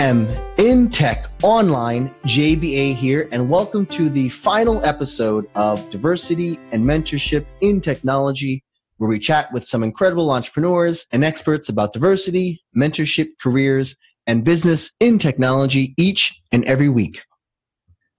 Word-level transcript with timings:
am 0.00 0.26
in 0.56 0.88
tech 0.88 1.26
online, 1.42 2.14
JBA 2.24 2.96
here, 2.96 3.28
and 3.32 3.50
welcome 3.50 3.84
to 3.84 4.08
the 4.08 4.30
final 4.30 4.82
episode 4.82 5.46
of 5.54 5.90
Diversity 5.90 6.58
and 6.72 6.82
Mentorship 6.82 7.44
in 7.60 7.82
Technology, 7.82 8.64
where 8.96 9.10
we 9.10 9.18
chat 9.18 9.52
with 9.52 9.66
some 9.66 9.82
incredible 9.82 10.30
entrepreneurs 10.30 11.06
and 11.12 11.22
experts 11.22 11.68
about 11.68 11.92
diversity, 11.92 12.62
mentorship, 12.74 13.28
careers, 13.42 13.94
and 14.26 14.42
business 14.42 14.90
in 15.00 15.18
technology 15.18 15.92
each 15.98 16.40
and 16.50 16.64
every 16.64 16.88
week. 16.88 17.20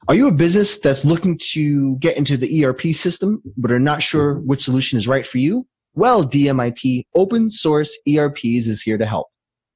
Are 0.08 0.14
you 0.14 0.28
a 0.28 0.32
business 0.32 0.78
that's 0.78 1.04
looking 1.04 1.40
to 1.54 1.96
get 1.96 2.16
into 2.16 2.38
the 2.38 2.64
ERP 2.64 2.94
system, 2.94 3.42
but 3.58 3.72
are 3.72 3.80
not 3.80 4.04
sure 4.04 4.36
which 4.42 4.64
solution 4.64 5.00
is 5.00 5.08
right 5.08 5.26
for 5.26 5.40
you? 5.40 5.66
Well, 5.96 6.30
DMIT 6.30 7.06
Open 7.16 7.50
Source 7.50 7.98
ERPs 8.08 8.68
is 8.68 8.84
here 8.84 9.00
to 9.00 9.06
help. 9.08 9.31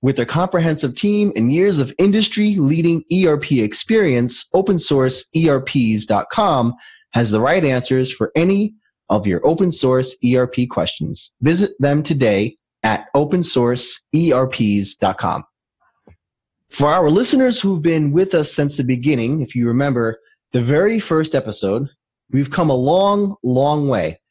With 0.05 0.16
their 0.18 0.26
comprehensive 0.27 0.94
team 0.94 1.34
and 1.36 1.52
years 1.52 1.80
of 1.80 1.91
industry 1.98 2.58
leading 2.58 3.04
ERP 3.12 3.54
experience, 3.54 4.48
opensourceerps.com 4.54 6.73
has 7.14 7.31
the 7.31 7.41
right 7.41 7.66
answers 7.66 8.14
for 8.14 8.31
any 8.36 8.76
of 9.09 9.26
your 9.26 9.44
open 9.44 9.72
source 9.72 10.16
ERP 10.23 10.70
questions. 10.70 11.34
Visit 11.41 11.72
them 11.80 12.04
today 12.04 12.55
at 12.84 13.08
opensourceerps.com. 13.16 15.44
For 16.70 16.88
our 16.88 17.09
listeners 17.09 17.59
who've 17.59 17.81
been 17.81 18.12
with 18.12 18.36
us 18.36 18.53
since 18.53 18.78
the 18.78 18.84
beginning, 18.84 19.42
if 19.42 19.56
you 19.56 19.66
remember 19.66 20.20
the 20.53 20.62
very 20.62 21.00
first 21.00 21.34
episode, 21.34 21.90
we've 22.30 22.52
come 22.52 22.70
a 22.70 22.76
long, 22.76 23.38
long 23.42 23.88
way. 23.88 24.22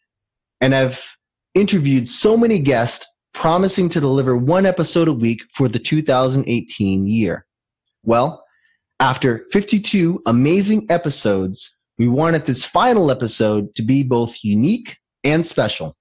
And 0.61 0.73
I've 0.73 1.05
interviewed 1.53 2.09
so 2.09 2.37
many 2.37 2.61
guests 2.61 3.09
promising 3.35 3.89
to 3.91 4.01
deliver 4.01 4.37
one 4.37 4.65
episode 4.65 5.09
a 5.09 5.13
week 5.13 5.43
for 5.53 5.69
the 5.69 5.79
2018 5.79 7.07
year. 7.07 7.45
Well, 8.05 8.45
after 9.01 9.45
52 9.51 10.23
amazing 10.25 10.87
episodes, 10.89 11.77
we 11.99 12.09
wanted 12.09 12.47
this 12.47 12.65
final 12.65 13.11
episode 13.11 13.75
to 13.75 13.83
be 13.83 14.03
both 14.03 14.39
unique 14.43 14.99
and 15.23 15.45
special. 15.45 15.97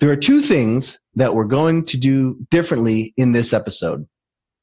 There 0.00 0.10
are 0.10 0.16
two 0.16 0.40
things 0.40 0.98
that 1.14 1.34
we're 1.34 1.44
going 1.44 1.84
to 1.86 1.96
do 1.96 2.38
differently 2.50 3.14
in 3.16 3.32
this 3.32 3.52
episode. 3.52 4.06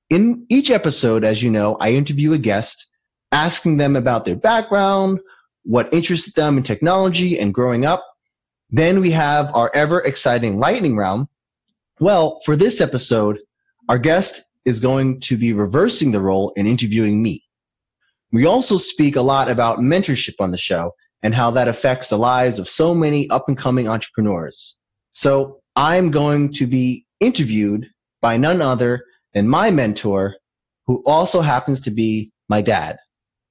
In 0.10 0.46
each 0.50 0.72
episode, 0.72 1.24
as 1.24 1.44
you 1.44 1.50
know, 1.50 1.76
I 1.80 1.92
interview 1.92 2.34
a 2.34 2.38
guest, 2.38 2.92
asking 3.32 3.78
them 3.78 3.96
about 3.96 4.26
their 4.26 4.36
background, 4.36 5.20
what 5.64 5.94
interested 5.94 6.36
them 6.36 6.58
in 6.58 6.64
technology 6.64 7.40
and 7.40 7.54
growing 7.54 7.86
up. 7.86 8.06
Then 8.70 9.02
we 9.02 9.12
have 9.12 9.54
our 9.54 9.72
ever 9.74 10.00
exciting 10.02 10.58
lightning 10.58 10.96
round. 10.96 11.28
Well, 12.00 12.42
for 12.44 12.58
this 12.58 12.82
episode, 12.82 13.40
our 13.88 13.98
guest 13.98 14.50
is 14.66 14.82
going 14.82 15.22
to 15.22 15.38
be 15.38 15.54
reversing 15.54 16.12
the 16.12 16.20
role 16.20 16.52
and 16.58 16.68
interviewing 16.68 17.24
me. 17.24 17.44
We 18.34 18.46
also 18.46 18.78
speak 18.78 19.16
a 19.16 19.22
lot 19.22 19.50
about 19.50 19.78
mentorship 19.78 20.36
on 20.40 20.52
the 20.52 20.58
show 20.58 20.92
and 21.24 21.34
how 21.34 21.52
that 21.52 21.70
affects 21.70 22.10
the 22.10 22.18
lives 22.18 22.60
of 22.60 22.68
so 22.68 22.94
many 22.94 23.30
up 23.30 23.46
and 23.48 23.58
coming 23.58 23.88
entrepreneurs. 23.88 24.78
So 25.14 25.62
I'm 25.78 26.12
going 26.12 26.52
to 26.54 26.68
be 26.68 27.06
interviewed 27.22 27.88
by 28.22 28.36
none 28.36 28.62
other 28.62 29.06
than 29.34 29.48
my 29.48 29.72
mentor, 29.72 30.36
who 30.88 31.02
also 31.06 31.40
happens 31.40 31.80
to 31.82 31.92
be 31.92 32.34
my 32.50 32.62
dad. 32.62 32.98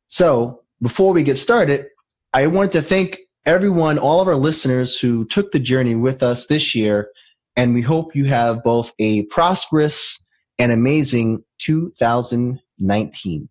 So 0.08 0.60
before 0.82 1.14
we 1.14 1.22
get 1.22 1.38
started, 1.38 1.86
I 2.34 2.46
wanted 2.48 2.72
to 2.72 2.82
thank 2.82 3.20
everyone, 3.46 3.98
all 3.98 4.20
of 4.20 4.28
our 4.28 4.36
listeners 4.36 4.98
who 4.98 5.24
took 5.24 5.50
the 5.52 5.58
journey 5.58 5.94
with 5.94 6.22
us 6.22 6.46
this 6.46 6.74
year. 6.74 7.08
And 7.56 7.74
we 7.74 7.82
hope 7.82 8.16
you 8.16 8.24
have 8.26 8.62
both 8.64 8.92
a 8.98 9.22
prosperous 9.24 10.26
and 10.58 10.72
amazing 10.72 11.44
2019. 11.58 13.48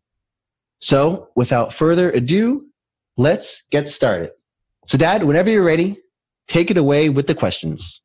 So 0.79 1.29
without 1.35 1.73
further 1.73 2.11
ado, 2.11 2.67
let's 3.17 3.65
get 3.71 3.89
started. 3.89 4.31
So 4.87 4.97
dad, 4.97 5.23
whenever 5.23 5.49
you're 5.49 5.63
ready, 5.63 5.97
take 6.47 6.69
it 6.69 6.77
away 6.77 7.09
with 7.09 7.27
the 7.27 7.35
questions. 7.35 8.01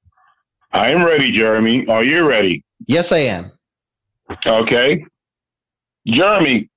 I'm 0.72 1.04
ready, 1.04 1.32
Jeremy. 1.32 1.86
Are 1.88 2.04
you 2.04 2.24
ready? 2.28 2.64
Yes, 2.86 3.10
I 3.10 3.18
am. 3.18 3.52
Okay. 4.46 5.04
Jeremy, 6.06 6.70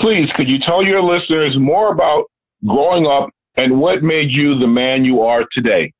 please, 0.00 0.28
could 0.34 0.50
you 0.50 0.58
tell 0.58 0.82
your 0.82 1.02
listeners 1.02 1.56
more 1.58 1.92
about 1.92 2.24
growing 2.66 3.06
up 3.06 3.30
and 3.56 3.80
what 3.80 4.02
made 4.02 4.30
you 4.30 4.58
the 4.58 4.66
man 4.66 5.04
you 5.04 5.22
are 5.22 5.44
today? 5.52 5.92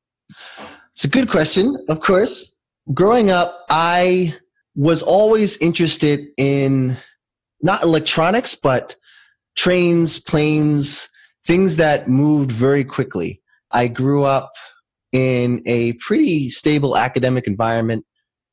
It's 0.98 1.04
a 1.04 1.08
good 1.08 1.30
question, 1.30 1.76
of 1.88 2.00
course. 2.00 2.56
Growing 2.92 3.30
up, 3.30 3.64
I 3.70 4.34
was 4.74 5.00
always 5.00 5.56
interested 5.58 6.26
in 6.36 6.96
not 7.62 7.84
electronics, 7.84 8.56
but 8.56 8.96
trains, 9.56 10.18
planes, 10.18 11.08
things 11.46 11.76
that 11.76 12.08
moved 12.08 12.50
very 12.50 12.82
quickly. 12.82 13.40
I 13.70 13.86
grew 13.86 14.24
up 14.24 14.52
in 15.12 15.62
a 15.66 15.92
pretty 16.04 16.50
stable 16.50 16.96
academic 16.96 17.46
environment 17.46 18.04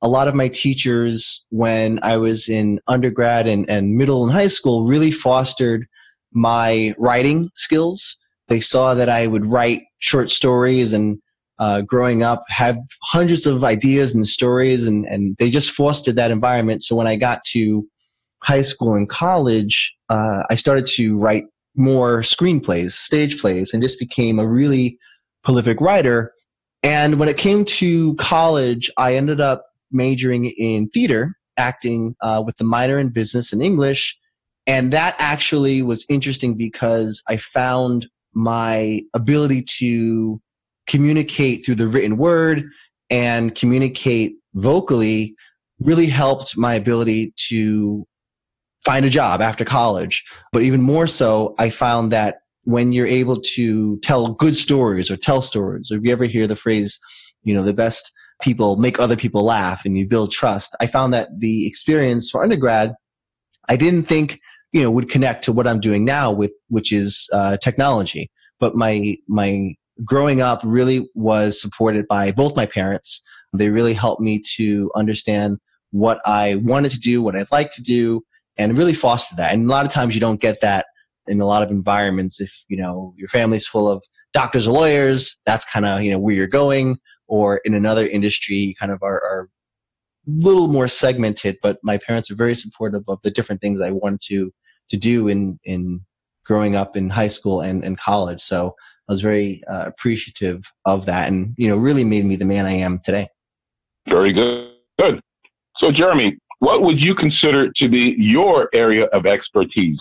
a 0.03 0.07
lot 0.07 0.27
of 0.27 0.35
my 0.35 0.47
teachers 0.47 1.47
when 1.50 2.00
I 2.03 2.17
was 2.17 2.47
in 2.47 2.79
undergrad 2.88 3.47
and, 3.47 3.67
and 3.67 3.95
middle 3.95 4.23
and 4.23 4.31
high 4.31 4.50
school 4.50 4.85
really 4.85 5.09
fostered 5.09 5.88
my 6.31 6.94
writing 7.00 7.50
skills. 7.56 8.16
They 8.50 8.59
saw 8.59 8.94
that 8.94 9.09
I 9.09 9.25
would 9.25 9.47
write 9.47 9.81
short 9.97 10.29
stories 10.29 10.94
and 10.94 11.17
uh, 11.60 11.82
growing 11.82 12.24
up 12.24 12.44
had 12.50 12.80
hundreds 13.02 13.46
of 13.46 13.64
ideas 13.64 14.14
and 14.14 14.28
stories 14.28 14.86
and, 14.86 15.06
and 15.06 15.36
they 15.38 15.50
just 15.50 15.72
fostered 15.72 16.16
that 16.16 16.32
environment. 16.32 16.84
So 16.84 16.96
when 16.96 17.08
I 17.08 17.16
got 17.16 17.44
to 17.52 17.88
high 18.44 18.62
school 18.62 18.94
and 18.94 19.10
college, 19.10 19.96
uh, 20.10 20.44
I 20.50 20.56
started 20.56 20.86
to 20.88 21.18
write 21.18 21.46
more 21.76 22.22
screenplays, 22.22 22.92
stage 22.92 23.40
plays, 23.40 23.74
and 23.74 23.82
just 23.82 24.00
became 24.00 24.40
a 24.40 24.48
really 24.48 24.98
prolific 25.44 25.82
writer. 25.82 26.34
And 26.84 27.20
when 27.20 27.30
it 27.30 27.38
came 27.38 27.66
to 27.66 28.16
college, 28.16 28.90
I 28.98 29.16
ended 29.16 29.42
up 29.42 29.66
majoring 29.92 30.46
in 30.46 30.90
theater, 30.90 31.36
acting 31.58 32.16
uh, 32.22 32.44
with 32.46 32.58
the 32.58 32.64
minor 32.64 33.00
in 33.00 33.10
business 33.10 33.52
and 33.52 33.64
English. 33.64 34.18
And 34.68 34.92
that 34.94 35.16
actually 35.20 35.82
was 35.82 36.06
interesting 36.10 36.56
because 36.56 37.24
I 37.30 37.38
found 37.38 38.08
my 38.34 39.02
ability 39.14 39.64
to 39.80 40.42
communicate 40.88 41.66
through 41.66 41.75
the 41.75 41.88
written 41.88 42.18
word 42.18 42.69
and 43.09 43.56
communicate 43.56 44.35
vocally 44.53 45.35
really 45.79 46.06
helped 46.07 46.57
my 46.57 46.73
ability 46.75 47.34
to 47.35 48.06
find 48.85 49.06
a 49.06 49.09
job 49.09 49.41
after 49.41 49.66
college. 49.66 50.24
But 50.51 50.62
even 50.62 50.81
more 50.81 51.07
so, 51.07 51.56
I 51.57 51.69
found 51.69 52.12
that 52.12 52.38
when 52.63 52.91
you're 52.94 53.07
able 53.07 53.41
to 53.41 53.97
tell 54.00 54.29
good 54.29 54.56
stories 54.56 55.12
or 55.12 55.18
tell 55.18 55.41
stories, 55.41 55.91
or 55.91 55.97
if 55.97 56.03
you 56.03 56.12
ever 56.12 56.25
hear 56.25 56.47
the 56.47 56.56
phrase, 56.56 57.00
you 57.44 57.53
know, 57.53 57.63
the 57.63 57.74
best 57.74 58.12
people 58.41 58.75
make 58.78 59.00
other 59.00 59.16
people 59.16 59.44
laugh 59.44 59.85
and 59.85 59.97
you 59.97 60.07
build 60.07 60.31
trust. 60.31 60.75
I 60.79 60.88
found 60.88 61.13
that 61.13 61.29
the 61.40 61.66
experience 61.68 62.29
for 62.29 62.44
undergrad, 62.44 62.94
I 63.69 63.75
didn't 63.75 64.03
think, 64.03 64.40
you 64.72 64.81
know, 64.81 64.91
would 64.91 65.09
connect 65.09 65.44
to 65.45 65.53
what 65.53 65.68
I'm 65.68 65.79
doing 65.79 66.03
now 66.06 66.31
with, 66.31 66.51
which 66.69 66.91
is 66.91 67.29
uh, 67.31 67.57
technology. 67.57 68.29
But 68.59 68.75
my, 68.75 69.16
my 69.28 69.75
growing 70.03 70.41
up 70.41 70.61
really 70.63 71.09
was 71.16 71.59
supported 71.59 72.07
by 72.07 72.31
both 72.31 72.56
my 72.56 72.66
parents. 72.66 73.23
They 73.53 73.69
really 73.69 73.94
helped 73.94 74.22
me 74.22 74.41
to 74.56 74.91
understand 74.95 75.59
what 75.91 76.19
I 76.25 76.56
wanted 76.56 76.91
to 76.91 77.00
do, 77.00 77.22
what 77.22 77.35
I'd 77.35 77.51
like 77.51 77.72
to 77.73 77.81
do, 77.81 78.22
and 78.57 78.78
really 78.78 78.94
foster 78.94 79.35
that. 79.35 79.53
And 79.53 79.66
a 79.66 79.69
lot 79.69 79.85
of 79.85 79.91
times 79.91 80.13
you 80.13 80.22
don't 80.22 80.41
get 80.41 80.59
that 80.61 80.88
in 81.28 81.39
a 81.39 81.45
lot 81.45 81.63
of 81.63 81.72
environments. 81.72 82.41
If, 82.41 82.53
you 82.67 82.78
know, 82.78 83.13
your 83.17 83.29
family's 83.29 83.66
full 83.66 83.89
of 83.89 84.03
doctors 84.33 84.67
or 84.67 84.73
lawyers, 84.73 85.41
that's 85.45 85.66
kind 85.66 85.85
of, 85.85 86.01
you 86.01 86.12
know, 86.12 86.19
where 86.19 86.36
you're 86.36 86.48
going 86.48 87.00
or 87.27 87.57
in 87.65 87.74
another 87.74 88.06
industry 88.06 88.75
kind 88.80 88.91
of 88.91 89.01
are, 89.01 89.21
are 89.21 89.50
little 90.27 90.68
more 90.68 90.88
segmented 90.88 91.57
but 91.62 91.77
my 91.83 91.98
parents 91.98 92.31
are 92.31 92.36
very 92.36 92.56
supportive 92.56 93.03
of 93.07 93.19
the 93.24 93.30
different 93.30 93.62
things 93.62 93.80
i 93.80 93.91
wanted 93.91 94.19
to 94.21 94.51
to 94.89 94.98
do 94.98 95.27
in 95.27 95.59
in 95.63 96.01
growing 96.45 96.75
up 96.75 96.95
in 96.95 97.09
high 97.09 97.27
school 97.27 97.62
and, 97.62 97.83
and 97.83 98.00
college 98.00 98.41
so 98.41 98.74
i 99.07 99.12
was 99.12 99.22
very 99.22 99.63
uh, 99.66 99.86
appreciative 99.86 100.63
of 100.86 101.06
that 101.06 101.28
and 101.28 101.54
you 101.57 101.68
know 101.68 101.78
really 101.78 102.04
made 102.04 102.25
me 102.25 102.36
the 102.36 102.46
man 102.46 102.66
i 102.66 102.74
am 102.74 103.00
today 103.04 103.28
very 104.10 104.34
good 104.34 104.72
good 105.00 105.19
so 105.78 105.92
jeremy 105.92 106.38
what 106.60 106.81
would 106.81 107.04
you 107.04 107.13
consider 107.16 107.72
to 107.75 107.90
be 107.90 108.16
your 108.18 108.69
area 108.74 109.06
of 109.06 109.25
expertise 109.25 110.00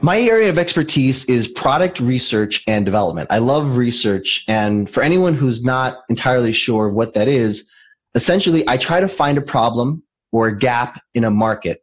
my 0.00 0.20
area 0.20 0.50
of 0.50 0.58
expertise 0.58 1.24
is 1.26 1.48
product 1.48 2.00
research 2.00 2.62
and 2.66 2.84
development. 2.84 3.28
I 3.30 3.38
love 3.38 3.76
research. 3.76 4.44
And 4.48 4.90
for 4.90 5.02
anyone 5.02 5.34
who's 5.34 5.64
not 5.64 5.98
entirely 6.08 6.52
sure 6.52 6.88
what 6.88 7.14
that 7.14 7.28
is, 7.28 7.70
essentially 8.14 8.68
I 8.68 8.76
try 8.76 9.00
to 9.00 9.08
find 9.08 9.38
a 9.38 9.42
problem 9.42 10.02
or 10.32 10.48
a 10.48 10.58
gap 10.58 11.00
in 11.14 11.24
a 11.24 11.30
market. 11.30 11.82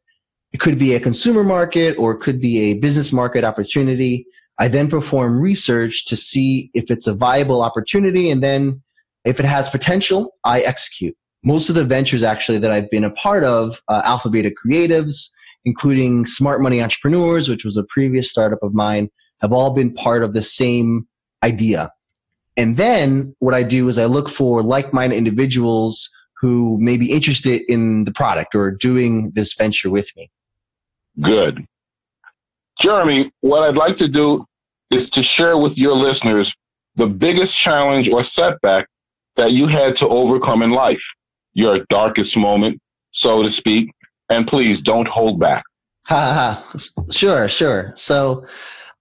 It 0.51 0.59
could 0.59 0.77
be 0.77 0.93
a 0.93 0.99
consumer 0.99 1.43
market 1.43 1.97
or 1.97 2.11
it 2.11 2.19
could 2.19 2.39
be 2.39 2.71
a 2.71 2.79
business 2.79 3.11
market 3.11 3.43
opportunity. 3.43 4.27
I 4.59 4.67
then 4.67 4.89
perform 4.89 5.39
research 5.39 6.05
to 6.05 6.15
see 6.15 6.69
if 6.73 6.91
it's 6.91 7.07
a 7.07 7.13
viable 7.13 7.61
opportunity. 7.61 8.29
And 8.29 8.43
then 8.43 8.81
if 9.25 9.39
it 9.39 9.45
has 9.45 9.69
potential, 9.69 10.35
I 10.43 10.61
execute. 10.61 11.15
Most 11.43 11.69
of 11.69 11.75
the 11.75 11.83
ventures 11.83 12.23
actually 12.23 12.59
that 12.59 12.71
I've 12.71 12.89
been 12.89 13.03
a 13.03 13.09
part 13.11 13.43
of, 13.43 13.81
uh, 13.87 14.01
Alpha 14.05 14.29
Beta 14.29 14.51
Creatives, 14.51 15.29
including 15.65 16.25
Smart 16.25 16.61
Money 16.61 16.81
Entrepreneurs, 16.81 17.49
which 17.49 17.65
was 17.65 17.77
a 17.77 17.83
previous 17.85 18.29
startup 18.29 18.61
of 18.61 18.73
mine, 18.73 19.09
have 19.41 19.51
all 19.51 19.71
been 19.71 19.93
part 19.93 20.23
of 20.23 20.33
the 20.33 20.41
same 20.41 21.07
idea. 21.43 21.91
And 22.55 22.77
then 22.77 23.35
what 23.39 23.53
I 23.53 23.63
do 23.63 23.87
is 23.87 23.97
I 23.97 24.05
look 24.05 24.29
for 24.29 24.61
like-minded 24.61 25.15
individuals 25.15 26.09
who 26.39 26.77
may 26.79 26.97
be 26.97 27.11
interested 27.11 27.61
in 27.67 28.03
the 28.03 28.11
product 28.11 28.53
or 28.53 28.69
doing 28.69 29.31
this 29.31 29.53
venture 29.53 29.89
with 29.89 30.11
me. 30.15 30.29
Good. 31.21 31.65
Jeremy, 32.81 33.31
what 33.41 33.63
I'd 33.63 33.75
like 33.75 33.97
to 33.97 34.07
do 34.07 34.45
is 34.91 35.09
to 35.11 35.23
share 35.23 35.57
with 35.57 35.73
your 35.75 35.95
listeners 35.95 36.51
the 36.95 37.07
biggest 37.07 37.57
challenge 37.57 38.07
or 38.11 38.25
setback 38.37 38.87
that 39.35 39.51
you 39.51 39.67
had 39.67 39.97
to 39.97 40.07
overcome 40.07 40.61
in 40.61 40.71
life, 40.71 41.01
your 41.53 41.79
darkest 41.89 42.37
moment, 42.37 42.79
so 43.13 43.41
to 43.41 43.51
speak, 43.53 43.89
and 44.29 44.47
please 44.47 44.79
don't 44.83 45.07
hold 45.07 45.39
back. 45.39 45.63
Ha 46.05 46.63
ha. 46.75 46.77
Sure, 47.11 47.47
sure. 47.47 47.93
So 47.95 48.45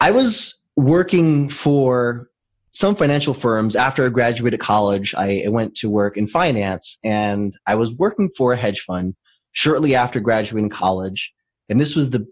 I 0.00 0.10
was 0.10 0.68
working 0.76 1.48
for 1.48 2.28
some 2.72 2.96
financial 2.96 3.34
firms 3.34 3.76
after 3.76 4.06
I 4.06 4.08
graduated 4.08 4.60
college. 4.60 5.14
I 5.14 5.44
went 5.48 5.74
to 5.76 5.90
work 5.90 6.16
in 6.16 6.26
finance 6.26 6.98
and 7.04 7.54
I 7.66 7.74
was 7.74 7.92
working 7.92 8.30
for 8.36 8.54
a 8.54 8.56
hedge 8.56 8.80
fund 8.80 9.14
shortly 9.52 9.94
after 9.94 10.20
graduating 10.20 10.70
college. 10.70 11.32
And 11.68 11.78
this 11.78 11.94
was 11.94 12.10
the 12.10 12.26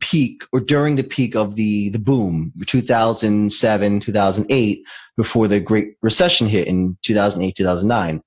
peak 0.00 0.42
or 0.52 0.60
during 0.60 0.96
the 0.96 1.02
peak 1.02 1.34
of 1.34 1.56
the, 1.56 1.90
the 1.90 1.98
boom, 1.98 2.52
2007, 2.66 4.00
2008, 4.00 4.86
before 5.16 5.48
the 5.48 5.60
Great 5.60 5.96
Recession 6.02 6.46
hit 6.46 6.66
in 6.68 6.96
2008, 7.02 7.56
2009. 7.56 8.22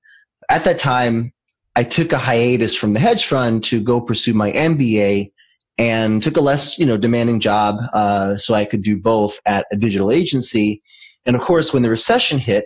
At 0.49 0.63
that 0.63 0.79
time, 0.79 1.31
I 1.75 1.83
took 1.83 2.11
a 2.11 2.17
hiatus 2.17 2.75
from 2.75 2.93
the 2.93 2.99
hedge 2.99 3.25
fund 3.25 3.63
to 3.65 3.81
go 3.81 4.01
pursue 4.01 4.33
my 4.33 4.51
MBA 4.51 5.31
and 5.77 6.21
took 6.21 6.35
a 6.35 6.41
less, 6.41 6.77
you 6.77 6.85
know, 6.85 6.97
demanding 6.97 7.39
job 7.39 7.77
uh, 7.93 8.35
so 8.35 8.53
I 8.53 8.65
could 8.65 8.81
do 8.81 8.99
both 8.99 9.39
at 9.45 9.65
a 9.71 9.77
digital 9.77 10.11
agency. 10.11 10.81
And 11.25 11.35
of 11.35 11.41
course, 11.41 11.73
when 11.73 11.83
the 11.83 11.89
recession 11.89 12.37
hit 12.39 12.65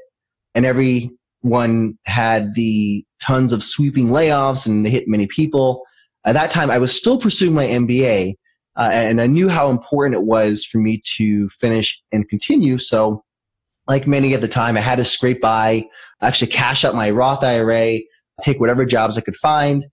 and 0.55 0.65
everyone 0.65 1.97
had 2.05 2.55
the 2.55 3.05
tons 3.21 3.53
of 3.53 3.63
sweeping 3.63 4.07
layoffs 4.07 4.65
and 4.65 4.85
they 4.85 4.89
hit 4.89 5.07
many 5.07 5.27
people, 5.27 5.83
at 6.25 6.33
that 6.33 6.49
time 6.49 6.71
I 6.71 6.79
was 6.79 6.97
still 6.97 7.19
pursuing 7.19 7.53
my 7.53 7.67
MBA, 7.67 8.35
uh, 8.77 8.89
and 8.91 9.21
I 9.21 9.27
knew 9.27 9.49
how 9.49 9.69
important 9.69 10.15
it 10.15 10.25
was 10.25 10.65
for 10.65 10.79
me 10.79 11.01
to 11.17 11.49
finish 11.49 12.01
and 12.11 12.27
continue. 12.27 12.77
So, 12.77 13.23
like 13.87 14.07
many 14.07 14.33
at 14.33 14.41
the 14.41 14.47
time, 14.47 14.77
I 14.77 14.81
had 14.81 14.95
to 14.95 15.05
scrape 15.05 15.41
by, 15.41 15.85
actually 16.21 16.51
cash 16.51 16.85
out 16.85 16.95
my 16.95 17.11
Roth 17.11 17.43
IRA, 17.43 17.99
take 18.41 18.59
whatever 18.59 18.85
jobs 18.85 19.17
I 19.17 19.21
could 19.21 19.35
find. 19.35 19.85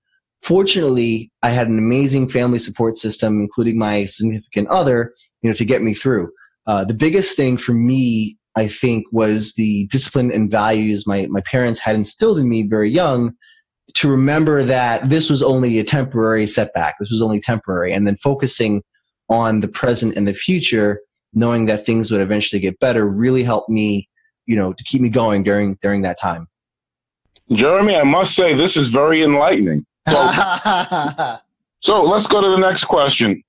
Fortunately, 0.43 1.31
I 1.43 1.51
had 1.51 1.69
an 1.69 1.77
amazing 1.77 2.29
family 2.29 2.59
support 2.59 2.97
system, 2.97 3.41
including 3.41 3.79
my 3.79 4.07
significant 4.07 4.69
other, 4.69 5.13
you 5.43 5.51
know, 5.51 5.55
to 5.55 5.65
get 5.65 5.83
me 5.83 5.93
through. 5.93 6.31
Uh, 6.67 6.85
the 6.85 6.95
biggest 6.95 7.37
thing 7.37 7.57
for 7.57 7.73
me, 7.73 8.39
I 8.57 8.69
think, 8.69 9.07
was 9.13 9.55
the 9.55 9.87
discipline 9.89 10.33
and 10.33 10.51
values 10.51 11.07
my, 11.07 11.27
my 11.29 11.41
parents 11.41 11.81
had 11.81 11.97
instilled 11.97 12.39
in 12.39 12.49
me 12.49 12.63
very 12.63 12.91
young 12.91 13.35
to 13.95 14.11
remember 14.11 14.63
that 14.63 15.09
this 15.09 15.31
was 15.31 15.43
only 15.43 15.79
a 15.79 15.85
temporary 15.85 16.47
setback. 16.47 16.97
This 16.99 17.11
was 17.11 17.23
only 17.23 17.41
temporary. 17.41 17.93
And 17.93 18.07
then 18.07 18.17
focusing 18.17 18.83
on 19.29 19.61
the 19.61 19.69
present 19.69 20.17
and 20.17 20.27
the 20.27 20.35
future, 20.35 21.01
knowing 21.33 21.67
that 21.67 21.87
things 21.87 22.11
would 22.11 22.21
eventually 22.21 22.61
get 22.61 22.79
better 22.81 23.07
really 23.07 23.43
helped 23.43 23.69
me, 23.69 24.09
you 24.47 24.57
know, 24.57 24.73
to 24.73 24.85
keep 24.85 25.01
me 25.01 25.09
going 25.09 25.43
during, 25.43 25.79
during 25.83 26.03
that 26.03 26.19
time. 26.19 26.47
Jeremy, 27.53 27.97
I 27.97 28.05
must 28.05 28.37
say 28.37 28.55
this 28.55 28.73
is 28.77 28.89
very 28.93 29.23
enlightening. 29.23 29.85
So, 30.09 30.15
so 31.83 32.03
let's 32.03 32.27
go 32.29 32.41
to 32.41 32.49
the 32.49 32.59
next 32.59 32.85
question. 32.85 33.43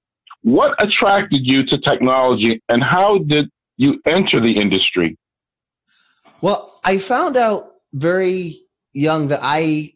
What 0.44 0.82
attracted 0.84 1.46
you 1.46 1.66
to 1.68 1.78
technology 1.78 2.62
and 2.70 2.84
how 2.84 3.20
did 3.20 3.50
you 3.78 4.00
enter 4.06 4.40
the 4.40 4.52
industry? 4.52 5.18
Well, 6.42 6.80
I 6.84 6.98
found 6.98 7.38
out 7.38 7.74
very 7.94 8.62
young 8.94 9.28
that 9.28 9.40
I 9.44 9.94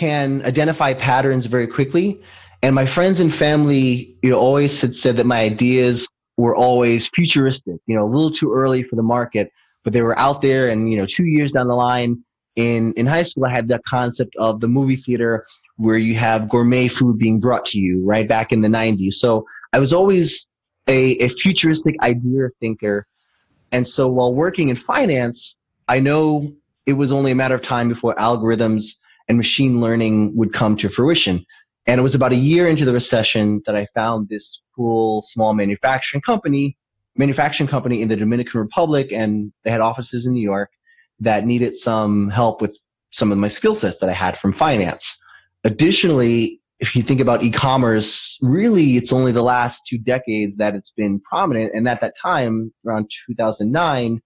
can 0.00 0.42
identify 0.46 0.94
patterns 0.94 1.44
very 1.44 1.66
quickly. 1.66 2.18
And 2.62 2.74
my 2.74 2.86
friends 2.86 3.20
and 3.20 3.32
family, 3.32 4.16
you 4.22 4.30
know, 4.30 4.38
always 4.38 4.80
had 4.80 4.94
said 4.94 5.18
that 5.18 5.26
my 5.26 5.40
ideas 5.40 6.08
were 6.38 6.56
always 6.56 7.06
futuristic, 7.08 7.76
you 7.86 7.94
know, 7.94 8.04
a 8.06 8.10
little 8.10 8.30
too 8.30 8.50
early 8.50 8.82
for 8.82 8.96
the 8.96 9.02
market, 9.02 9.52
but 9.84 9.92
they 9.92 10.00
were 10.00 10.18
out 10.18 10.40
there 10.40 10.70
and, 10.70 10.90
you 10.90 10.96
know, 10.96 11.04
two 11.04 11.26
years 11.26 11.52
down 11.52 11.68
the 11.68 11.74
line 11.74 12.24
in, 12.56 12.94
in 12.94 13.06
high 13.06 13.24
school, 13.24 13.44
I 13.44 13.50
had 13.50 13.68
that 13.68 13.82
concept 13.86 14.34
of 14.36 14.60
the 14.60 14.68
movie 14.68 14.96
theater 14.96 15.44
where 15.76 15.98
you 15.98 16.14
have 16.14 16.48
gourmet 16.48 16.88
food 16.88 17.18
being 17.18 17.38
brought 17.38 17.66
to 17.66 17.78
you 17.78 18.02
right 18.02 18.26
back 18.26 18.52
in 18.52 18.62
the 18.62 18.68
90s. 18.68 19.14
So 19.14 19.44
I 19.74 19.78
was 19.78 19.92
always 19.92 20.50
a, 20.86 21.12
a 21.24 21.28
futuristic 21.28 21.96
idea 22.00 22.48
thinker. 22.58 23.04
And 23.70 23.86
so 23.86 24.08
while 24.08 24.32
working 24.32 24.70
in 24.70 24.76
finance, 24.76 25.56
I 25.88 26.00
know 26.00 26.54
it 26.86 26.94
was 26.94 27.12
only 27.12 27.32
a 27.32 27.34
matter 27.34 27.54
of 27.54 27.60
time 27.60 27.90
before 27.90 28.14
algorithms 28.14 28.96
and 29.30 29.38
machine 29.38 29.80
learning 29.80 30.34
would 30.34 30.52
come 30.52 30.74
to 30.74 30.88
fruition. 30.88 31.46
And 31.86 32.00
it 32.00 32.02
was 32.02 32.16
about 32.16 32.32
a 32.32 32.36
year 32.36 32.66
into 32.66 32.84
the 32.84 32.92
recession 32.92 33.62
that 33.64 33.76
I 33.76 33.86
found 33.94 34.28
this 34.28 34.60
cool 34.74 35.22
small 35.22 35.54
manufacturing 35.54 36.20
company, 36.20 36.76
manufacturing 37.14 37.68
company 37.68 38.02
in 38.02 38.08
the 38.08 38.16
Dominican 38.16 38.58
Republic, 38.60 39.12
and 39.12 39.52
they 39.62 39.70
had 39.70 39.80
offices 39.80 40.26
in 40.26 40.32
New 40.32 40.42
York 40.42 40.70
that 41.20 41.46
needed 41.46 41.76
some 41.76 42.28
help 42.30 42.60
with 42.60 42.76
some 43.12 43.30
of 43.30 43.38
my 43.38 43.46
skill 43.46 43.76
sets 43.76 43.98
that 43.98 44.10
I 44.10 44.14
had 44.14 44.36
from 44.36 44.52
finance. 44.52 45.16
Additionally, 45.62 46.60
if 46.80 46.96
you 46.96 47.02
think 47.02 47.20
about 47.20 47.44
e-commerce, 47.44 48.36
really 48.42 48.96
it's 48.96 49.12
only 49.12 49.30
the 49.30 49.44
last 49.44 49.86
two 49.86 49.98
decades 49.98 50.56
that 50.56 50.74
it's 50.74 50.90
been 50.90 51.20
prominent. 51.20 51.72
And 51.72 51.86
at 51.88 52.00
that 52.00 52.16
time, 52.20 52.72
around 52.84 53.08
2009, 53.28 54.20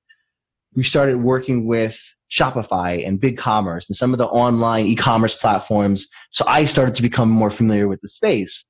we 0.74 0.82
started 0.82 1.18
working 1.18 1.66
with 1.66 2.00
Shopify 2.34 3.06
and 3.06 3.20
BigCommerce 3.20 3.88
and 3.88 3.96
some 3.96 4.12
of 4.12 4.18
the 4.18 4.26
online 4.26 4.86
e-commerce 4.86 5.34
platforms. 5.34 6.08
So 6.30 6.44
I 6.48 6.64
started 6.64 6.94
to 6.96 7.02
become 7.02 7.30
more 7.30 7.50
familiar 7.50 7.86
with 7.86 8.00
the 8.00 8.08
space. 8.08 8.64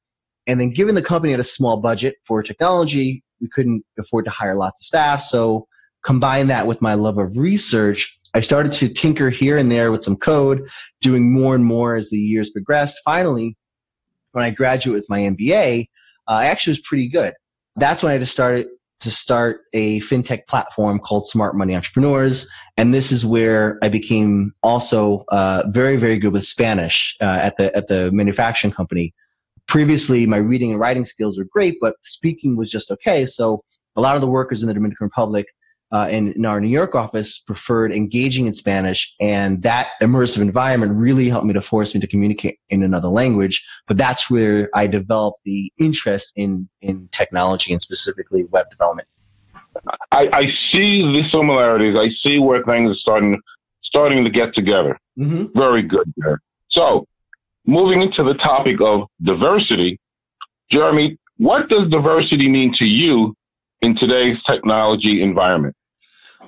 And 0.47 0.61
then 0.61 0.71
given 0.71 0.95
the 0.95 1.03
company 1.03 1.33
had 1.33 1.41
a 1.41 1.45
small 1.45 1.79
budget 1.79 2.17
for 2.27 2.43
technology, 2.43 3.25
we 3.41 3.49
couldn't 3.49 3.83
afford 3.99 4.27
to 4.27 4.31
hire 4.31 4.55
lots 4.55 4.83
of 4.83 4.87
staff. 4.87 5.23
So 5.23 5.67
combine 6.05 6.49
that 6.49 6.67
with 6.67 6.83
my 6.83 6.95
love 6.95 7.17
of 7.17 7.37
research, 7.39 8.19
I 8.35 8.41
started 8.41 8.73
to 8.75 8.89
tinker 8.89 9.31
here 9.31 9.57
and 9.57 9.73
there 9.73 9.91
with 9.91 10.03
some 10.03 10.17
code, 10.17 10.69
doing 11.01 11.33
more 11.33 11.55
and 11.55 11.65
more 11.65 11.97
as 11.97 12.11
the 12.11 12.19
years 12.19 12.51
progressed. 12.51 13.01
Finally, 13.05 13.57
when 14.33 14.45
I 14.45 14.51
graduated 14.51 15.01
with 15.01 15.09
my 15.09 15.21
MBA, 15.21 15.87
uh, 16.29 16.33
I 16.33 16.47
actually 16.47 16.73
was 16.73 16.81
pretty 16.81 17.09
good. 17.09 17.33
That's 17.77 18.03
when 18.03 18.13
I 18.13 18.19
just 18.19 18.33
started 18.33 18.67
to 19.01 19.11
start 19.11 19.61
a 19.73 20.01
fintech 20.01 20.47
platform 20.49 20.99
called 20.99 21.27
Smart 21.27 21.57
Money 21.57 21.75
Entrepreneurs. 21.75 22.49
And 22.77 22.95
this 22.95 23.13
is 23.13 23.27
where 23.27 23.79
I 23.83 23.89
became 23.89 24.53
also 24.63 25.25
uh, 25.29 25.65
very, 25.69 25.97
very 25.97 26.19
good 26.19 26.33
with 26.33 26.45
Spanish 26.45 27.17
uh, 27.21 27.39
at 27.43 27.57
the 27.57 27.75
at 27.77 27.89
the 27.89 28.11
manufacturing 28.13 28.73
company. 28.73 29.15
Previously, 29.67 30.27
my 30.27 30.37
reading 30.37 30.71
and 30.71 30.81
writing 30.81 31.05
skills 31.05 31.39
were 31.39 31.47
great, 31.51 31.77
but 31.81 31.97
speaking 32.03 32.57
was 32.57 32.71
just 32.71 32.91
okay. 32.91 33.27
So 33.27 33.63
a 33.97 34.01
lot 34.01 34.15
of 34.15 34.21
the 34.21 34.29
workers 34.29 34.63
in 34.63 34.69
the 34.69 34.75
Dominican 34.75 35.05
Republic 35.05 35.47
uh, 35.95 36.09
in, 36.09 36.33
in, 36.33 36.45
our 36.45 36.61
New 36.61 36.69
York 36.69 36.97
office 36.97 37.39
preferred 37.39 37.93
engaging 37.93 38.47
in 38.47 38.53
Spanish, 38.53 39.15
and 39.21 39.63
that 39.63 39.91
immersive 40.03 40.43
environment 40.43 40.93
really 40.97 41.29
helped 41.29 41.47
me 41.47 41.55
to 41.55 41.63
force 41.63 41.95
me 41.95 42.01
to 42.01 42.07
communicate 42.09 42.59
in 42.69 42.83
another 42.83 43.07
language. 43.07 43.65
But 43.87 43.97
that's 43.97 44.29
where 44.29 44.69
I 44.75 44.89
developed 44.89 45.39
the 45.45 45.73
interest 45.79 46.33
in 46.35 46.69
in 46.83 47.09
technology 47.13 47.73
and 47.73 47.81
specifically 47.81 48.43
web 48.51 48.69
development. 48.71 49.07
I, 50.11 50.29
I 50.33 50.47
see 50.73 51.03
the 51.03 51.29
similarities. 51.29 51.97
I 51.97 52.09
see 52.27 52.41
where 52.41 52.65
things 52.65 52.91
are 52.91 52.99
starting 52.99 53.41
starting 53.85 54.25
to 54.25 54.31
get 54.31 54.53
together. 54.57 54.99
Mm-hmm. 55.17 55.57
Very 55.57 55.83
good 55.83 56.13
there. 56.17 56.41
So, 56.71 57.07
moving 57.67 58.03
into 58.03 58.25
the 58.25 58.35
topic 58.35 58.81
of 58.81 59.07
diversity, 59.23 60.01
Jeremy, 60.73 61.17
what 61.37 61.69
does 61.69 61.89
diversity 61.89 62.49
mean 62.49 62.75
to 62.79 62.85
you 62.85 63.37
in 63.81 63.95
today's 63.97 64.39
technology 64.49 65.23
environment? 65.23 65.77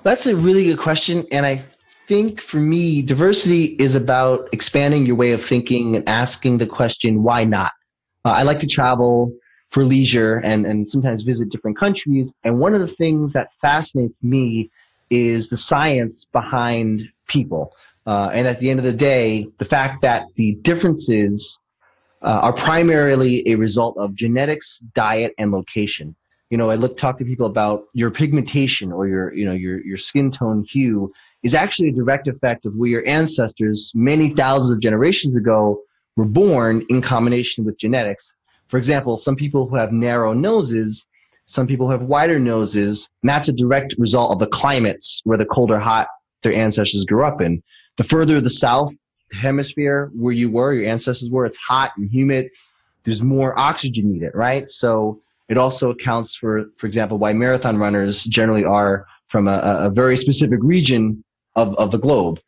That's 0.07 0.25
a 0.25 0.37
really 0.37 0.67
good 0.67 0.79
question. 0.79 1.27
And 1.33 1.45
I 1.45 1.65
think 2.07 2.41
for 2.41 2.59
me, 2.59 3.03
diversity 3.03 3.75
is 3.81 3.97
about 3.97 4.49
expanding 4.53 5.05
your 5.05 5.17
way 5.17 5.33
of 5.33 5.45
thinking 5.45 5.97
and 5.97 6.09
asking 6.09 6.59
the 6.59 6.67
question, 6.69 7.25
why 7.25 7.43
not? 7.43 7.73
Uh, 8.25 8.29
I 8.29 8.45
like 8.45 8.61
to 8.61 8.69
travel 8.69 9.33
for 9.71 9.83
leisure 9.83 10.37
and, 10.45 10.65
and 10.65 10.89
sometimes 10.89 11.25
visit 11.25 11.49
different 11.49 11.77
countries. 11.77 12.33
And 12.45 12.61
one 12.61 12.73
of 12.73 12.79
the 12.79 12.87
things 12.87 13.33
that 13.33 13.49
fascinates 13.61 14.23
me 14.23 14.71
is 15.11 15.49
the 15.49 15.57
science 15.57 16.25
behind 16.27 17.03
people. 17.27 17.75
Uh, 18.07 18.31
and 18.33 18.47
at 18.47 18.61
the 18.61 18.71
end 18.71 18.79
of 18.79 18.85
the 18.85 18.93
day, 18.93 19.49
the 19.59 19.65
fact 19.65 20.03
that 20.03 20.27
the 20.37 20.55
differences 20.63 21.59
uh, 22.23 22.43
are 22.45 22.53
primarily 22.53 23.43
a 23.49 23.57
result 23.57 23.97
of 23.99 24.15
genetics, 24.15 24.79
diet, 24.95 25.35
and 25.37 25.51
location 25.51 26.15
you 26.51 26.57
know, 26.57 26.71
I 26.71 26.77
look 26.77 26.97
talk 26.97 27.19
to 27.19 27.25
people 27.25 27.47
about 27.47 27.85
your 27.93 28.11
pigmentation 28.11 28.93
or 28.93 29.09
your, 29.09 29.33
you 29.35 29.45
know, 29.45 29.53
your 29.53 29.85
your 29.85 29.97
skin 29.97 30.31
tone 30.31 30.65
hue 30.69 31.13
is 31.43 31.55
actually 31.55 31.89
a 31.89 31.93
direct 31.93 32.29
effect 32.29 32.67
of 32.67 32.75
where 32.77 32.89
your 32.89 33.07
ancestors 33.07 33.91
many 33.95 34.31
thousands 34.31 34.73
of 34.73 34.81
generations 34.81 35.37
ago 35.37 35.81
were 36.17 36.27
born 36.27 36.85
in 36.89 37.03
combination 37.03 37.65
with 37.65 37.79
genetics. 37.79 38.33
For 38.69 38.79
example, 38.79 39.17
some 39.17 39.37
people 39.37 39.69
who 39.69 39.77
have 39.77 39.93
narrow 39.93 40.33
noses, 40.33 41.07
some 41.47 41.67
people 41.67 41.87
who 41.87 41.93
have 41.93 42.03
wider 42.03 42.39
noses, 42.39 43.09
and 43.23 43.31
that's 43.31 43.49
a 43.49 43.53
direct 43.53 43.95
result 43.99 44.33
of 44.33 44.39
the 44.39 44.47
climates 44.47 45.21
where 45.25 45.39
the 45.39 45.45
cold 45.45 45.71
or 45.71 45.81
hot 45.81 46.09
their 46.43 46.53
ancestors 46.53 47.05
grew 47.05 47.25
up 47.25 47.41
in. 47.41 47.63
The 47.97 48.05
further 48.05 48.41
the 48.41 48.51
south 48.51 48.93
hemisphere 49.33 50.11
where 50.15 50.33
you 50.33 50.51
were, 50.51 50.73
your 50.73 50.89
ancestors 50.89 51.31
were, 51.31 51.47
it's 51.47 51.59
hot 51.59 51.93
and 51.97 52.09
humid. 52.11 52.51
There's 53.05 53.23
more 53.23 53.59
oxygen 53.59 54.13
needed, 54.13 54.33
right? 54.35 54.71
So 54.71 55.21
it 55.49 55.59
also 55.59 55.91
accounts 55.91 56.35
for, 56.35 56.67
for 56.77 56.87
example, 56.87 57.19
why 57.19 57.33
marathon 57.33 57.79
runners 57.79 58.25
generally 58.25 58.65
are 58.65 59.07
from 59.29 59.49
a, 59.49 59.61
a 59.83 59.91
very 59.91 60.17
specific 60.17 60.59
region 60.63 61.23
of, 61.55 61.75
of 61.77 61.91
the 61.91 61.99
globe. 61.99 62.39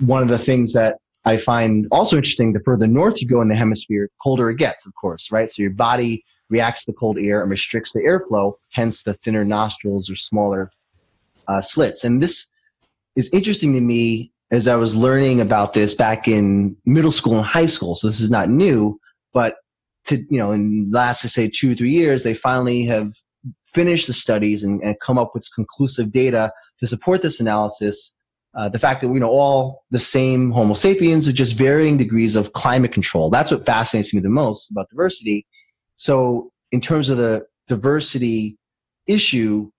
One 0.00 0.22
of 0.22 0.28
the 0.28 0.38
things 0.38 0.72
that 0.72 0.96
I 1.24 1.38
find 1.38 1.86
also 1.90 2.16
interesting, 2.16 2.52
the 2.52 2.60
further 2.60 2.86
north 2.86 3.20
you 3.20 3.28
go 3.28 3.40
in 3.42 3.48
the 3.48 3.56
hemisphere, 3.56 4.08
colder 4.22 4.50
it 4.50 4.58
gets, 4.58 4.86
of 4.86 4.94
course, 4.94 5.30
right? 5.32 5.50
So 5.50 5.62
your 5.62 5.72
body 5.72 6.24
reacts 6.48 6.84
to 6.84 6.92
the 6.92 6.96
cold 6.96 7.18
air 7.18 7.42
and 7.42 7.50
restricts 7.50 7.92
the 7.92 8.00
airflow, 8.00 8.54
hence 8.70 9.02
the 9.02 9.14
thinner 9.24 9.44
nostrils 9.44 10.08
or 10.08 10.14
smaller 10.14 10.70
uh, 11.48 11.60
slits. 11.60 12.04
And 12.04 12.22
this 12.22 12.48
is 13.16 13.28
interesting 13.30 13.72
to 13.72 13.80
me 13.80 14.30
as 14.50 14.68
I 14.68 14.76
was 14.76 14.94
learning 14.94 15.40
about 15.40 15.74
this 15.74 15.94
back 15.94 16.28
in 16.28 16.76
middle 16.84 17.10
school 17.10 17.38
and 17.38 17.44
high 17.44 17.66
school. 17.66 17.96
So 17.96 18.06
this 18.06 18.20
is 18.20 18.30
not 18.30 18.48
new, 18.48 19.00
but 19.32 19.56
to, 20.06 20.16
you 20.30 20.38
know, 20.38 20.52
in 20.52 20.90
last, 20.90 21.24
I 21.24 21.28
say 21.28 21.48
two 21.48 21.72
or 21.72 21.74
three 21.74 21.90
years, 21.90 22.22
they 22.22 22.34
finally 22.34 22.84
have 22.84 23.12
finished 23.74 24.06
the 24.06 24.12
studies 24.12 24.64
and, 24.64 24.82
and 24.82 24.98
come 25.00 25.18
up 25.18 25.32
with 25.34 25.46
conclusive 25.54 26.10
data 26.10 26.52
to 26.80 26.86
support 26.86 27.22
this 27.22 27.40
analysis. 27.40 28.16
Uh, 28.56 28.70
the 28.70 28.78
fact 28.78 29.02
that 29.02 29.08
we 29.08 29.18
know 29.18 29.28
all 29.28 29.84
the 29.90 29.98
same 29.98 30.50
Homo 30.50 30.72
sapiens 30.72 31.26
with 31.26 31.36
just 31.36 31.54
varying 31.54 31.98
degrees 31.98 32.36
of 32.36 32.54
climate 32.54 32.92
control. 32.92 33.28
That's 33.28 33.50
what 33.50 33.66
fascinates 33.66 34.14
me 34.14 34.20
the 34.20 34.30
most 34.30 34.70
about 34.70 34.88
diversity. 34.88 35.46
So 35.96 36.50
in 36.72 36.80
terms 36.80 37.10
of 37.10 37.18
the 37.18 37.44
diversity 37.68 38.56
issue, 39.06 39.70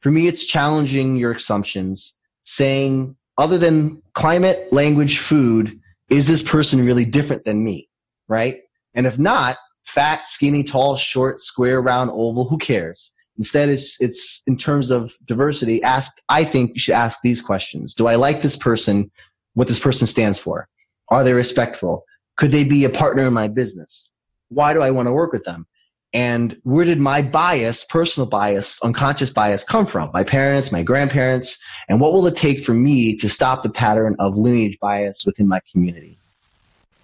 for 0.00 0.10
me, 0.10 0.26
it's 0.26 0.44
challenging 0.44 1.16
your 1.16 1.32
assumptions, 1.32 2.18
saying 2.44 3.16
other 3.38 3.58
than 3.58 4.02
climate, 4.14 4.72
language, 4.72 5.18
food, 5.18 5.78
is 6.10 6.26
this 6.26 6.42
person 6.42 6.84
really 6.84 7.04
different 7.04 7.44
than 7.44 7.62
me? 7.62 7.88
Right? 8.28 8.58
And 8.94 9.06
if 9.06 9.18
not, 9.18 9.56
fat, 9.86 10.28
skinny, 10.28 10.62
tall, 10.62 10.96
short, 10.96 11.40
square, 11.40 11.80
round, 11.80 12.10
oval, 12.12 12.48
who 12.48 12.58
cares? 12.58 13.12
Instead, 13.38 13.68
it's, 13.68 14.00
it's 14.00 14.42
in 14.46 14.56
terms 14.56 14.90
of 14.90 15.12
diversity. 15.26 15.82
Ask, 15.82 16.12
I 16.28 16.44
think 16.44 16.72
you 16.74 16.80
should 16.80 16.94
ask 16.94 17.20
these 17.22 17.40
questions. 17.40 17.94
Do 17.94 18.06
I 18.06 18.14
like 18.14 18.42
this 18.42 18.56
person? 18.56 19.10
What 19.54 19.68
this 19.68 19.78
person 19.78 20.06
stands 20.06 20.38
for? 20.38 20.68
Are 21.08 21.24
they 21.24 21.32
respectful? 21.32 22.04
Could 22.36 22.50
they 22.50 22.64
be 22.64 22.84
a 22.84 22.90
partner 22.90 23.26
in 23.26 23.32
my 23.32 23.48
business? 23.48 24.12
Why 24.48 24.74
do 24.74 24.82
I 24.82 24.90
want 24.90 25.06
to 25.06 25.12
work 25.12 25.32
with 25.32 25.44
them? 25.44 25.66
And 26.12 26.56
where 26.62 26.84
did 26.84 27.00
my 27.00 27.20
bias, 27.20 27.84
personal 27.84 28.26
bias, 28.26 28.80
unconscious 28.82 29.30
bias 29.30 29.64
come 29.64 29.86
from? 29.86 30.10
My 30.14 30.24
parents, 30.24 30.72
my 30.72 30.82
grandparents, 30.82 31.62
and 31.88 32.00
what 32.00 32.12
will 32.12 32.26
it 32.26 32.36
take 32.36 32.64
for 32.64 32.72
me 32.72 33.16
to 33.18 33.28
stop 33.28 33.62
the 33.62 33.70
pattern 33.70 34.16
of 34.18 34.36
lineage 34.36 34.78
bias 34.80 35.24
within 35.26 35.48
my 35.48 35.60
community? 35.70 36.18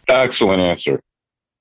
Excellent 0.09 0.61
answer. 0.61 1.03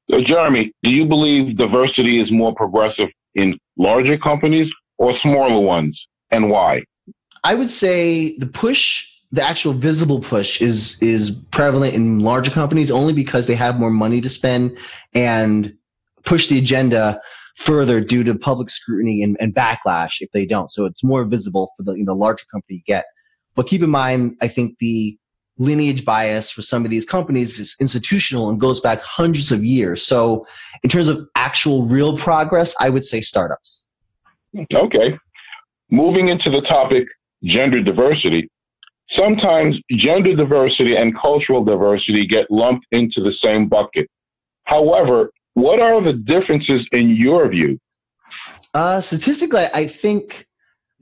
So 0.09 0.21
Jeremy, 0.21 0.71
do 0.83 0.93
you 0.93 1.05
believe 1.05 1.57
diversity 1.57 2.21
is 2.21 2.31
more 2.31 2.53
progressive 2.53 3.09
in 3.35 3.57
larger 3.77 4.17
companies 4.17 4.69
or 4.97 5.13
smaller 5.21 5.59
ones, 5.59 5.99
and 6.31 6.49
why? 6.49 6.83
I 7.43 7.55
would 7.55 7.69
say 7.69 8.37
the 8.37 8.45
push, 8.45 9.07
the 9.31 9.41
actual 9.41 9.73
visible 9.73 10.19
push, 10.19 10.61
is 10.61 11.01
is 11.01 11.31
prevalent 11.51 11.93
in 11.93 12.19
larger 12.19 12.51
companies 12.51 12.91
only 12.91 13.13
because 13.13 13.47
they 13.47 13.55
have 13.55 13.79
more 13.79 13.89
money 13.89 14.21
to 14.21 14.29
spend 14.29 14.77
and 15.13 15.75
push 16.23 16.49
the 16.49 16.59
agenda 16.59 17.21
further 17.55 18.01
due 18.01 18.23
to 18.23 18.35
public 18.35 18.69
scrutiny 18.69 19.23
and, 19.23 19.37
and 19.39 19.53
backlash 19.55 20.15
if 20.19 20.31
they 20.31 20.45
don't. 20.45 20.69
So 20.69 20.85
it's 20.85 21.03
more 21.03 21.23
visible 21.25 21.71
for 21.77 21.83
the 21.83 21.93
you 21.93 22.05
know 22.05 22.13
larger 22.13 22.45
company 22.51 22.79
to 22.79 22.83
get. 22.83 23.05
But 23.55 23.67
keep 23.67 23.83
in 23.83 23.89
mind, 23.89 24.37
I 24.41 24.47
think 24.47 24.77
the 24.79 25.17
lineage 25.61 26.03
bias 26.03 26.49
for 26.49 26.61
some 26.61 26.83
of 26.85 26.91
these 26.91 27.05
companies 27.05 27.59
is 27.59 27.75
institutional 27.79 28.49
and 28.49 28.59
goes 28.59 28.81
back 28.81 28.99
hundreds 29.01 29.51
of 29.51 29.63
years. 29.63 30.05
So 30.05 30.45
in 30.83 30.89
terms 30.89 31.07
of 31.07 31.27
actual 31.35 31.85
real 31.85 32.17
progress, 32.17 32.75
I 32.79 32.89
would 32.89 33.05
say 33.05 33.21
startups. 33.21 33.87
Okay. 34.73 35.17
Moving 35.89 36.29
into 36.29 36.49
the 36.49 36.61
topic 36.61 37.05
gender 37.43 37.81
diversity, 37.81 38.49
sometimes 39.15 39.77
gender 39.91 40.35
diversity 40.35 40.95
and 40.95 41.17
cultural 41.17 41.63
diversity 41.63 42.25
get 42.25 42.49
lumped 42.49 42.85
into 42.91 43.21
the 43.21 43.33
same 43.43 43.67
bucket. 43.67 44.07
However, 44.63 45.31
what 45.53 45.79
are 45.79 46.01
the 46.01 46.13
differences 46.13 46.87
in 46.91 47.09
your 47.09 47.49
view? 47.49 47.79
Uh, 48.73 49.01
statistically, 49.01 49.65
I 49.73 49.85
think 49.87 50.47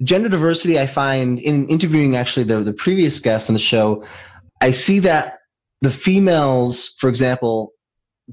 gender 0.01 0.29
diversity, 0.29 0.79
I 0.79 0.87
find 0.87 1.39
in 1.39 1.67
interviewing 1.69 2.15
actually 2.15 2.45
the, 2.45 2.59
the 2.59 2.73
previous 2.73 3.19
guest 3.19 3.49
on 3.49 3.53
the 3.53 3.59
show, 3.59 4.03
I 4.61 4.71
see 4.71 4.99
that 4.99 5.39
the 5.81 5.91
females, 5.91 6.95
for 6.99 7.09
example, 7.09 7.71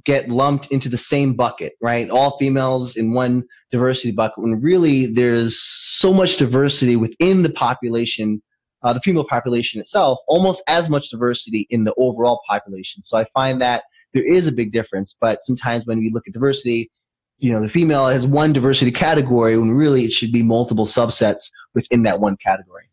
get 0.04 0.28
lumped 0.28 0.70
into 0.70 0.88
the 0.88 0.96
same 0.96 1.34
bucket, 1.34 1.74
right? 1.80 2.10
All 2.10 2.36
females 2.38 2.96
in 2.96 3.12
one 3.12 3.44
diversity 3.70 4.12
bucket 4.12 4.38
when 4.38 4.60
really 4.60 5.06
there's 5.06 5.58
so 5.60 6.12
much 6.12 6.36
diversity 6.36 6.96
within 6.96 7.42
the 7.42 7.50
population, 7.50 8.42
uh, 8.82 8.92
the 8.92 9.00
female 9.00 9.24
population 9.24 9.80
itself, 9.80 10.18
almost 10.28 10.62
as 10.68 10.90
much 10.90 11.10
diversity 11.10 11.66
in 11.70 11.84
the 11.84 11.94
overall 11.96 12.40
population. 12.48 13.02
So 13.02 13.16
I 13.16 13.24
find 13.32 13.60
that 13.62 13.84
there 14.12 14.24
is 14.24 14.46
a 14.46 14.52
big 14.52 14.72
difference. 14.72 15.16
But 15.18 15.42
sometimes 15.42 15.86
when 15.86 15.98
we 15.98 16.10
look 16.10 16.24
at 16.26 16.34
diversity, 16.34 16.90
you 17.38 17.52
know, 17.52 17.60
the 17.60 17.68
female 17.68 18.08
has 18.08 18.26
one 18.26 18.52
diversity 18.52 18.90
category 18.90 19.58
when 19.58 19.70
really 19.70 20.04
it 20.04 20.12
should 20.12 20.32
be 20.32 20.42
multiple 20.42 20.86
subsets 20.86 21.50
within 21.74 22.02
that 22.02 22.20
one 22.20 22.36
category. 22.36 22.90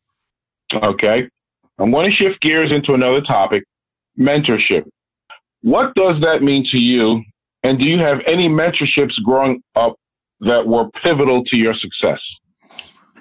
Okay. 0.73 1.29
I 1.79 1.83
want 1.83 2.05
to 2.05 2.11
shift 2.11 2.41
gears 2.41 2.71
into 2.71 2.93
another 2.93 3.21
topic 3.21 3.63
mentorship. 4.19 4.83
What 5.61 5.95
does 5.95 6.21
that 6.21 6.43
mean 6.43 6.65
to 6.71 6.81
you? 6.81 7.23
And 7.63 7.79
do 7.79 7.89
you 7.89 7.99
have 7.99 8.19
any 8.25 8.47
mentorships 8.47 9.13
growing 9.23 9.63
up 9.75 9.95
that 10.41 10.67
were 10.67 10.89
pivotal 11.03 11.43
to 11.45 11.57
your 11.57 11.73
success? 11.73 12.19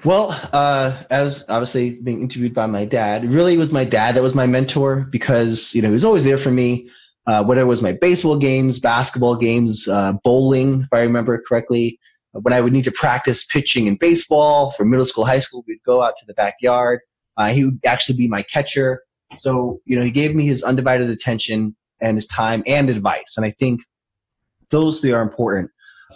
Well, 0.05 0.33
uh, 0.53 1.01
I 1.11 1.23
was 1.23 1.49
obviously 1.49 2.01
being 2.01 2.23
interviewed 2.23 2.53
by 2.53 2.67
my 2.67 2.85
dad. 2.85 3.25
It 3.25 3.29
really 3.29 3.57
was 3.57 3.71
my 3.71 3.85
dad 3.85 4.17
that 4.17 4.23
was 4.23 4.35
my 4.35 4.47
mentor 4.47 5.07
because, 5.11 5.73
you 5.75 5.81
know, 5.81 5.89
he 5.89 5.95
was 5.95 6.05
always 6.05 6.25
there 6.25 6.39
for 6.39 6.51
me 6.51 6.91
uh, 7.27 7.45
whether 7.45 7.61
it 7.61 7.67
was 7.67 7.83
my 7.83 7.93
baseball 7.93 8.37
games, 8.37 8.81
basketball 8.81 9.37
games, 9.37 9.87
uh, 9.89 10.13
bowling, 10.25 10.83
if 10.83 10.89
I 10.93 11.01
remember 11.01 11.41
correctly. 11.47 11.99
When 12.33 12.55
I 12.55 12.63
would 12.63 12.73
need 12.73 12.85
to 12.85 12.93
practice 12.93 13.45
pitching 13.45 13.87
in 13.87 13.97
baseball 13.97 14.71
for 14.71 14.87
middle 14.87 15.05
school, 15.05 15.27
high 15.27 15.39
school, 15.39 15.63
we'd 15.69 15.83
go 15.85 16.03
out 16.03 16.15
to 16.17 16.25
the 16.27 16.33
backyard. 16.33 17.01
Uh, 17.37 17.53
he 17.53 17.65
would 17.65 17.81
actually 17.87 18.17
be 18.17 18.29
my 18.29 18.43
catcher. 18.43 19.03
So, 19.37 19.81
you 19.85 19.99
know, 19.99 20.05
he 20.05 20.11
gave 20.11 20.35
me 20.35 20.47
his 20.47 20.63
undivided 20.63 21.11
attention 21.11 21.75
and 22.01 22.17
his 22.17 22.27
time 22.27 22.63
and 22.67 22.91
advice. 22.91 23.35
And 23.37 23.47
I 23.47 23.51
think 23.51 23.81
those 24.71 25.01
three 25.01 25.13
are 25.13 25.23
important 25.23 25.71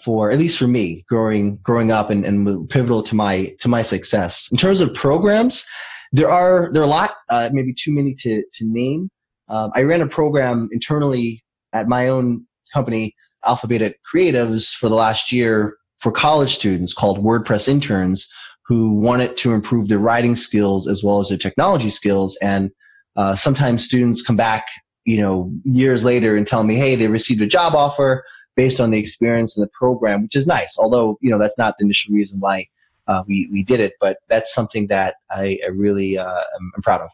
for, 0.05 0.31
at 0.31 0.39
least 0.39 0.59
for 0.59 0.67
me, 0.67 1.05
growing, 1.09 1.57
growing 1.63 1.91
up 1.91 2.11
and, 2.11 2.25
and 2.25 2.69
pivotal 2.69 3.03
to 3.05 3.15
my, 3.15 3.55
to 3.61 3.69
my 3.69 3.83
success. 3.83 4.49
In 4.53 4.59
terms 4.59 4.81
of 4.81 4.93
programs, 4.93 5.65
there 6.13 6.31
are, 6.31 6.71
there 6.73 6.83
are 6.83 6.87
a 6.87 6.89
lot, 6.89 7.15
uh, 7.31 7.49
maybe 7.53 7.73
too 7.73 7.93
many 7.93 8.15
to, 8.15 8.43
to 8.53 8.65
name. 8.67 9.11
Um, 9.49 9.71
I 9.75 9.83
ran 9.83 10.03
a 10.03 10.07
program 10.07 10.69
internally 10.73 11.43
at 11.73 11.89
my 11.89 12.09
own 12.09 12.47
company, 12.75 13.15
Alpha 13.45 13.67
Beta 13.67 13.95
Creatives, 14.13 14.75
for 14.75 14.89
the 14.89 14.95
last 14.95 15.33
year 15.33 15.77
for 15.99 16.13
college 16.13 16.55
students 16.55 16.93
called 16.93 17.25
WordPress 17.25 17.69
interns 17.69 18.29
who 18.67 18.95
wanted 18.95 19.37
to 19.39 19.53
improve 19.53 19.89
their 19.89 19.99
writing 19.99 20.35
skills 20.35 20.89
as 20.89 21.03
well 21.05 21.21
as 21.21 21.29
their 21.29 21.39
technology 21.39 21.91
skills. 21.91 22.37
And 22.43 22.71
uh, 23.17 23.37
sometimes 23.37 23.85
students 23.85 24.23
come 24.23 24.37
back, 24.37 24.67
you 25.05 25.19
know, 25.19 25.53
years 25.65 26.05
later 26.05 26.37
and 26.37 26.47
tell 26.47 26.65
me, 26.65 26.75
hey, 26.75 26.97
they 26.97 27.07
received 27.07 27.41
a 27.41 27.47
job 27.47 27.75
offer 27.75 28.25
based 28.57 28.81
on 28.81 28.91
the 28.91 28.99
experience 28.99 29.57
in 29.57 29.61
the 29.61 29.69
program, 29.69 30.23
which 30.23 30.35
is 30.35 30.47
nice. 30.47 30.77
Although, 30.79 31.17
you 31.21 31.31
know, 31.31 31.39
that's 31.39 31.59
not 31.59 31.75
the 31.79 31.85
initial 31.85 32.15
reason 32.15 32.41
why 32.41 32.67
uh, 33.07 33.23
we, 33.29 33.49
we 33.53 33.63
did 33.63 33.79
it, 33.79 33.93
but 34.01 34.19
that's 34.29 34.53
something 34.53 34.89
that 34.89 35.17
I, 35.31 35.59
I 35.65 35.69
really 35.69 36.19
uh, 36.19 36.25
am, 36.25 36.73
am 36.75 36.83
proud 36.83 37.03
of. 37.03 37.11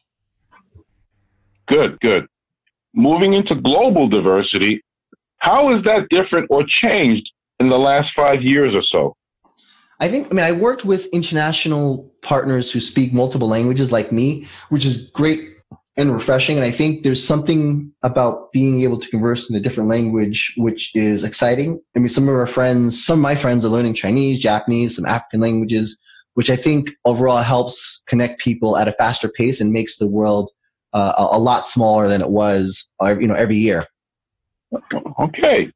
Good, 1.66 2.00
good. 2.00 2.26
Moving 2.94 3.34
into 3.34 3.54
global 3.54 4.08
diversity, 4.08 4.82
how 5.38 5.76
is 5.76 5.84
that 5.84 6.08
different 6.08 6.46
or 6.50 6.64
changed 6.64 7.30
in 7.60 7.68
the 7.68 7.78
last 7.78 8.10
five 8.16 8.42
years 8.42 8.74
or 8.74 8.82
so? 8.82 9.16
I 10.00 10.08
think, 10.08 10.28
I 10.30 10.34
mean, 10.34 10.44
I 10.44 10.52
worked 10.52 10.84
with 10.84 11.06
international 11.06 12.12
partners 12.22 12.72
who 12.72 12.80
speak 12.80 13.12
multiple 13.12 13.48
languages 13.48 13.92
like 13.92 14.10
me, 14.10 14.48
which 14.68 14.84
is 14.84 15.10
great 15.10 15.52
and 15.96 16.12
refreshing. 16.12 16.56
And 16.56 16.64
I 16.64 16.70
think 16.70 17.02
there's 17.02 17.22
something 17.24 17.92
about 18.02 18.50
being 18.52 18.82
able 18.82 18.98
to 18.98 19.08
converse 19.10 19.48
in 19.48 19.56
a 19.56 19.60
different 19.60 19.88
language, 19.88 20.54
which 20.56 20.94
is 20.96 21.22
exciting. 21.22 21.80
I 21.94 21.98
mean, 21.98 22.08
some 22.08 22.28
of 22.28 22.34
our 22.34 22.46
friends, 22.46 23.04
some 23.04 23.18
of 23.18 23.22
my 23.22 23.34
friends 23.34 23.64
are 23.64 23.68
learning 23.68 23.94
Chinese, 23.94 24.40
Japanese, 24.40 24.96
some 24.96 25.04
African 25.04 25.40
languages, 25.40 26.00
which 26.34 26.50
I 26.50 26.56
think 26.56 26.90
overall 27.04 27.42
helps 27.42 28.02
connect 28.06 28.40
people 28.40 28.76
at 28.76 28.88
a 28.88 28.92
faster 28.92 29.28
pace 29.28 29.60
and 29.60 29.72
makes 29.72 29.98
the 29.98 30.06
world 30.06 30.50
uh, 30.94 31.12
a, 31.16 31.38
lot 31.38 31.66
smaller 31.66 32.08
than 32.08 32.20
it 32.20 32.30
was, 32.30 32.92
uh, 33.02 33.14
you 33.18 33.26
know, 33.26 33.34
every 33.34 33.56
year. 33.56 33.86
Okay. 35.20 35.70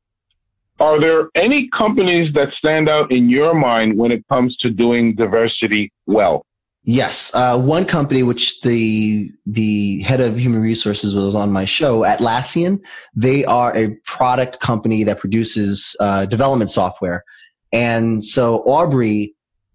Are 0.78 1.00
there 1.00 1.28
any 1.35 1.68
companies 1.76 2.33
that 2.35 2.49
stand 2.59 2.88
out 2.88 3.11
in 3.11 3.30
your 3.30 3.54
mind 3.54 3.97
when 3.97 4.12
it 4.12 4.26
comes 4.28 4.56
to 4.59 4.71
doing 4.71 5.14
diversity 5.14 5.90
well? 6.06 6.45
Yes, 6.88 7.35
uh, 7.35 7.59
one 7.59 7.85
company 7.85 8.23
which 8.23 8.61
the 8.61 9.33
the 9.45 10.02
head 10.02 10.21
of 10.21 10.38
human 10.38 10.61
resources 10.61 11.16
was 11.16 11.35
on 11.35 11.50
my 11.50 11.64
show, 11.64 12.02
Atlassian. 12.02 12.78
They 13.14 13.45
are 13.45 13.76
a 13.76 13.97
product 14.04 14.61
company 14.61 15.02
that 15.02 15.18
produces 15.18 15.97
uh, 15.99 16.26
development 16.26 16.71
software, 16.71 17.25
and 17.73 18.25
so 18.25 18.59
Aubrey 18.66 19.35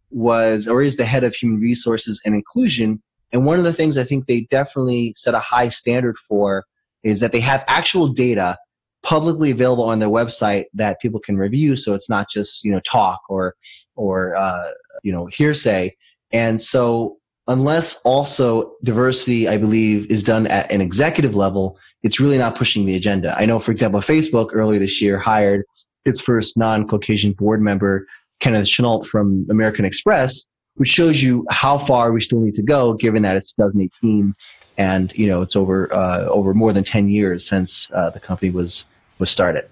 was 0.09 0.69
or 0.69 0.81
is 0.81 0.95
the 0.95 1.03
head 1.03 1.25
of 1.25 1.35
human 1.35 1.59
resources 1.59 2.21
and 2.25 2.33
inclusion. 2.33 3.01
And 3.33 3.45
one 3.45 3.57
of 3.57 3.65
the 3.65 3.73
things 3.73 3.97
I 3.97 4.05
think 4.05 4.27
they 4.27 4.41
definitely 4.49 5.13
set 5.17 5.33
a 5.33 5.39
high 5.39 5.69
standard 5.69 6.17
for 6.17 6.65
is 7.03 7.19
that 7.19 7.33
they 7.33 7.39
have 7.39 7.63
actual 7.67 8.07
data 8.07 8.57
publicly 9.03 9.51
available 9.51 9.83
on 9.83 9.99
their 9.99 10.09
website 10.09 10.65
that 10.73 10.99
people 11.01 11.19
can 11.19 11.37
review. 11.37 11.75
So 11.75 11.93
it's 11.93 12.09
not 12.09 12.29
just 12.29 12.63
you 12.63 12.71
know 12.71 12.79
talk 12.81 13.21
or 13.29 13.55
or 13.95 14.35
uh, 14.35 14.71
you 15.03 15.11
know 15.11 15.27
hearsay. 15.27 15.95
And 16.31 16.61
so 16.61 17.17
unless 17.47 17.99
also 18.01 18.73
diversity, 18.83 19.47
I 19.47 19.57
believe, 19.57 20.09
is 20.09 20.23
done 20.23 20.47
at 20.47 20.71
an 20.71 20.81
executive 20.81 21.35
level, 21.35 21.77
it's 22.03 22.19
really 22.19 22.37
not 22.37 22.55
pushing 22.55 22.85
the 22.85 22.95
agenda. 22.95 23.35
I 23.37 23.45
know, 23.45 23.59
for 23.59 23.71
example, 23.71 23.99
Facebook 23.99 24.49
earlier 24.53 24.79
this 24.79 25.01
year 25.01 25.17
hired 25.17 25.65
its 26.05 26.21
first 26.21 26.57
non-Caucasian 26.57 27.33
board 27.33 27.61
member, 27.61 28.07
Kenneth 28.39 28.67
Chenault 28.67 29.03
from 29.03 29.45
American 29.49 29.85
Express, 29.85 30.45
which 30.75 30.89
shows 30.89 31.21
you 31.21 31.45
how 31.51 31.85
far 31.85 32.11
we 32.11 32.21
still 32.21 32.39
need 32.39 32.55
to 32.55 32.63
go, 32.63 32.93
given 32.93 33.21
that 33.23 33.35
it's 33.35 33.53
2018 33.53 34.33
and 34.77 35.13
you 35.13 35.27
know 35.27 35.41
it's 35.41 35.55
over 35.55 35.93
uh, 35.93 36.25
over 36.25 36.53
more 36.53 36.73
than 36.73 36.83
10 36.83 37.09
years 37.09 37.47
since 37.47 37.89
uh, 37.93 38.09
the 38.09 38.19
company 38.19 38.51
was 38.51 38.85
was 39.19 39.29
started. 39.29 39.69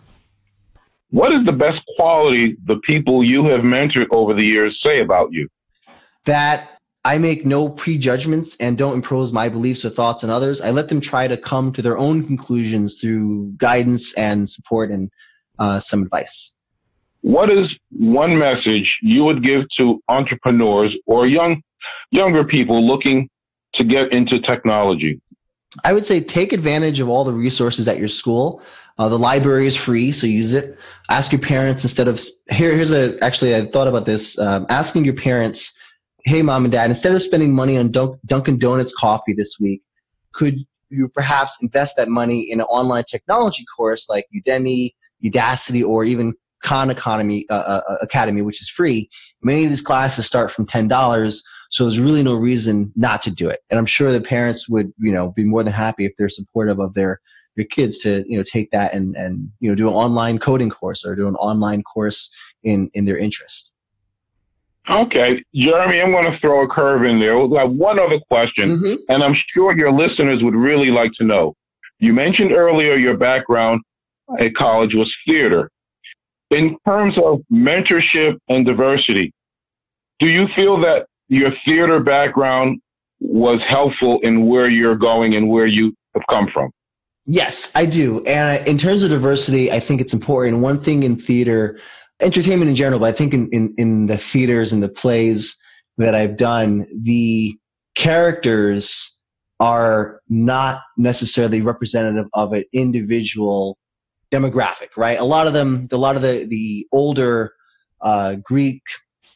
What 1.12 1.34
is 1.34 1.46
the 1.46 1.52
best 1.52 1.82
quality 1.96 2.56
the 2.66 2.78
people 2.78 3.24
you 3.24 3.46
have 3.46 3.62
mentored 3.62 4.08
over 4.12 4.34
the 4.34 4.46
years 4.46 4.80
say 4.86 5.02
about 5.02 5.34
you? 5.34 5.50
That 6.26 6.80
I 7.04 7.18
make 7.18 7.46
no 7.46 7.70
prejudgments 7.70 8.56
and 8.58 8.78
don't 8.78 8.94
impose 8.94 9.34
my 9.34 9.50
beliefs 9.50 9.84
or 9.86 9.90
thoughts 9.90 10.24
on 10.24 10.30
others. 10.30 10.62
I 10.62 10.70
let 10.72 10.90
them 10.90 11.02
try 11.02 11.28
to 11.28 11.38
come 11.38 11.72
to 11.74 11.82
their 11.82 11.98
own 11.98 12.26
conclusions 12.26 13.00
through 13.00 13.54
guidance 13.58 14.14
and 14.14 14.48
support 14.50 14.92
and 14.92 15.10
uh, 15.58 15.80
some 15.80 16.04
advice. 16.04 16.56
What 17.22 17.50
is 17.50 17.68
one 17.90 18.38
message 18.38 18.98
you 19.02 19.24
would 19.24 19.44
give 19.44 19.64
to 19.78 20.02
entrepreneurs 20.08 20.96
or 21.06 21.26
young 21.28 21.62
younger 22.12 22.44
people 22.44 22.86
looking 22.86 23.30
to 23.80 23.84
get 23.84 24.14
into 24.14 24.40
technology? 24.40 25.20
I 25.84 25.94
would 25.94 26.06
say 26.06 26.20
take 26.20 26.54
advantage 26.54 27.00
of 27.00 27.10
all 27.10 27.24
the 27.24 27.34
resources 27.34 27.88
at 27.88 27.98
your 27.98 28.08
school. 28.08 28.62
Uh, 28.98 29.08
the 29.08 29.18
library 29.18 29.66
is 29.66 29.76
free, 29.76 30.12
so 30.12 30.28
use 30.28 30.54
it. 30.54 30.78
Ask 31.10 31.32
your 31.32 31.42
parents 31.42 31.84
instead 31.84 32.08
of 32.08 32.22
here. 32.50 32.74
Here's 32.74 32.92
a 32.92 33.18
actually 33.24 33.56
I 33.56 33.66
thought 33.66 33.88
about 33.88 34.06
this. 34.06 34.38
Um, 34.40 34.66
asking 34.70 35.06
your 35.06 35.14
parents, 35.14 35.78
"Hey, 36.26 36.42
mom 36.42 36.66
and 36.66 36.72
dad, 36.72 36.90
instead 36.90 37.14
of 37.16 37.22
spending 37.22 37.54
money 37.54 37.78
on 37.78 37.92
Dunk, 37.92 38.20
Dunkin' 38.26 38.60
Donuts 38.60 38.94
coffee 38.94 39.34
this 39.34 39.58
week, 39.60 39.82
could 40.34 40.58
you 40.90 41.08
perhaps 41.08 41.58
invest 41.62 41.96
that 41.98 42.10
money 42.10 42.42
in 42.42 42.60
an 42.60 42.66
online 42.66 43.06
technology 43.10 43.64
course 43.78 44.10
like 44.10 44.26
Udemy, 44.36 44.92
Udacity, 45.24 45.88
or 45.88 46.04
even 46.04 46.34
Khan 46.64 46.90
Economy 46.90 47.46
uh, 47.50 47.54
uh, 47.54 47.98
Academy, 48.02 48.42
which 48.42 48.62
is 48.62 48.70
free? 48.70 49.08
Many 49.44 49.64
of 49.64 49.70
these 49.70 49.82
classes 49.82 50.26
start 50.26 50.52
from 50.52 50.66
ten 50.66 50.88
dollars 50.90 51.44
so 51.70 51.84
there's 51.84 52.00
really 52.00 52.24
no 52.24 52.36
reason 52.36 52.92
not 52.96 53.22
to 53.24 53.32
do 53.32 53.48
it. 53.48 53.62
And 53.70 53.80
I'm 53.80 53.86
sure 53.86 54.12
the 54.12 54.22
parents 54.22 54.68
would, 54.70 54.92
you 54.98 55.12
know, 55.12 55.30
be 55.30 55.44
more 55.44 55.64
than 55.64 55.74
happy 55.74 56.06
if 56.06 56.14
they're 56.18 56.30
supportive 56.30 56.80
of 56.80 56.94
their 56.96 57.22
their 57.56 57.66
kids 57.66 58.00
to, 58.00 58.24
you 58.28 58.38
know, 58.38 58.44
take 58.44 58.72
that 58.72 58.94
and 58.94 59.16
and 59.16 59.50
you 59.60 59.70
know 59.70 59.76
do 59.76 59.88
an 59.88 59.94
online 59.94 60.40
coding 60.40 60.70
course 60.70 61.06
or 61.06 61.16
do 61.16 61.28
an 61.28 61.36
online 61.36 61.84
course 61.84 62.36
in 62.64 62.90
in 62.94 63.06
their 63.06 63.18
interest. 63.18 63.76
Okay, 64.90 65.44
Jeremy, 65.54 66.02
I'm 66.02 66.12
going 66.12 66.32
to 66.32 66.40
throw 66.40 66.64
a 66.64 66.68
curve 66.68 67.04
in 67.04 67.20
there. 67.20 67.38
Have 67.60 67.72
one 67.72 68.00
other 68.00 68.20
question, 68.28 68.78
mm-hmm. 68.78 68.96
and 69.10 69.24
I'm 69.24 69.36
sure 69.54 69.78
your 69.78 69.92
listeners 69.92 70.42
would 70.42 70.56
really 70.56 70.90
like 70.90 71.12
to 71.20 71.26
know. 71.26 71.56
You 72.00 72.14
mentioned 72.14 72.54
earlier 72.54 72.96
your 72.96 73.16
background 73.16 73.82
at 74.40 74.56
college 74.56 74.96
was 74.96 75.14
theater. 75.28 75.70
In 76.50 76.76
terms 76.88 77.16
of 77.24 77.42
mentorship 77.52 78.40
and 78.48 78.66
diversity, 78.66 79.32
do 80.18 80.28
you 80.28 80.48
feel 80.56 80.80
that 80.82 81.06
your 81.30 81.52
theater 81.66 82.00
background 82.00 82.82
was 83.20 83.60
helpful 83.68 84.20
in 84.22 84.48
where 84.48 84.70
you're 84.70 84.96
going 84.96 85.36
and 85.36 85.50
where 85.50 85.68
you 85.68 85.96
have 86.16 86.24
come 86.30 86.50
from. 86.52 86.72
Yes, 87.26 87.72
I 87.76 87.86
do. 87.86 88.26
And 88.26 88.68
in 88.68 88.78
terms 88.78 89.04
of 89.04 89.12
diversity, 89.12 89.72
I 89.72 89.80
think 89.80 90.02
it's 90.02 90.14
important. 90.14 90.60
One 90.60 90.80
thing 90.80 91.04
in 91.04 91.16
theater, 91.16 91.80
entertainment 92.20 92.70
in 92.70 92.76
general, 92.76 93.00
but 93.00 93.08
I 93.08 93.12
think 93.12 93.34
in, 93.34 93.50
in, 93.52 93.76
in 93.78 94.08
the 94.08 94.18
theaters 94.18 94.74
and 94.74 94.82
the 94.82 94.90
plays 94.90 95.56
that 95.98 96.16
I've 96.16 96.38
done, 96.38 96.88
the 97.04 97.56
characters 97.94 99.16
are 99.60 100.22
not 100.30 100.82
necessarily 100.98 101.62
representative 101.62 102.28
of 102.34 102.54
an 102.54 102.64
individual 102.74 103.78
demographic, 104.32 104.90
right? 104.98 105.20
A 105.20 105.24
lot 105.24 105.48
of 105.48 105.54
them, 105.54 105.88
a 105.92 105.98
lot 105.98 106.16
of 106.16 106.22
the, 106.22 106.46
the 106.50 106.88
older 106.92 107.54
uh, 108.02 108.36
Greek 108.36 108.82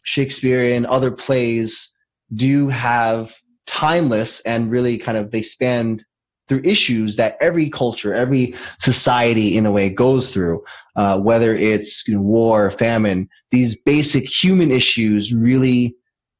Shakespearean, 0.04 0.86
other 0.86 1.12
plays 1.12 1.90
do 2.34 2.68
have 2.70 3.36
timeless 3.66 4.40
and 4.42 4.70
really 4.70 4.98
kind 4.98 5.18
of 5.18 5.32
they 5.32 5.42
span 5.42 6.04
through 6.50 6.62
issues 6.64 7.16
that 7.16 7.38
every 7.40 7.70
culture, 7.70 8.14
every 8.14 8.54
society 8.80 9.56
in 9.58 9.66
a 9.66 9.72
way 9.72 9.90
goes 9.90 10.32
through, 10.34 10.62
uh, 10.96 11.18
whether 11.18 11.54
it's 11.54 12.08
you 12.08 12.16
know, 12.16 12.22
war, 12.22 12.70
famine, 12.70 13.30
these 13.52 13.82
basic 13.82 14.26
human 14.26 14.72
issues 14.72 15.34
really 15.34 15.96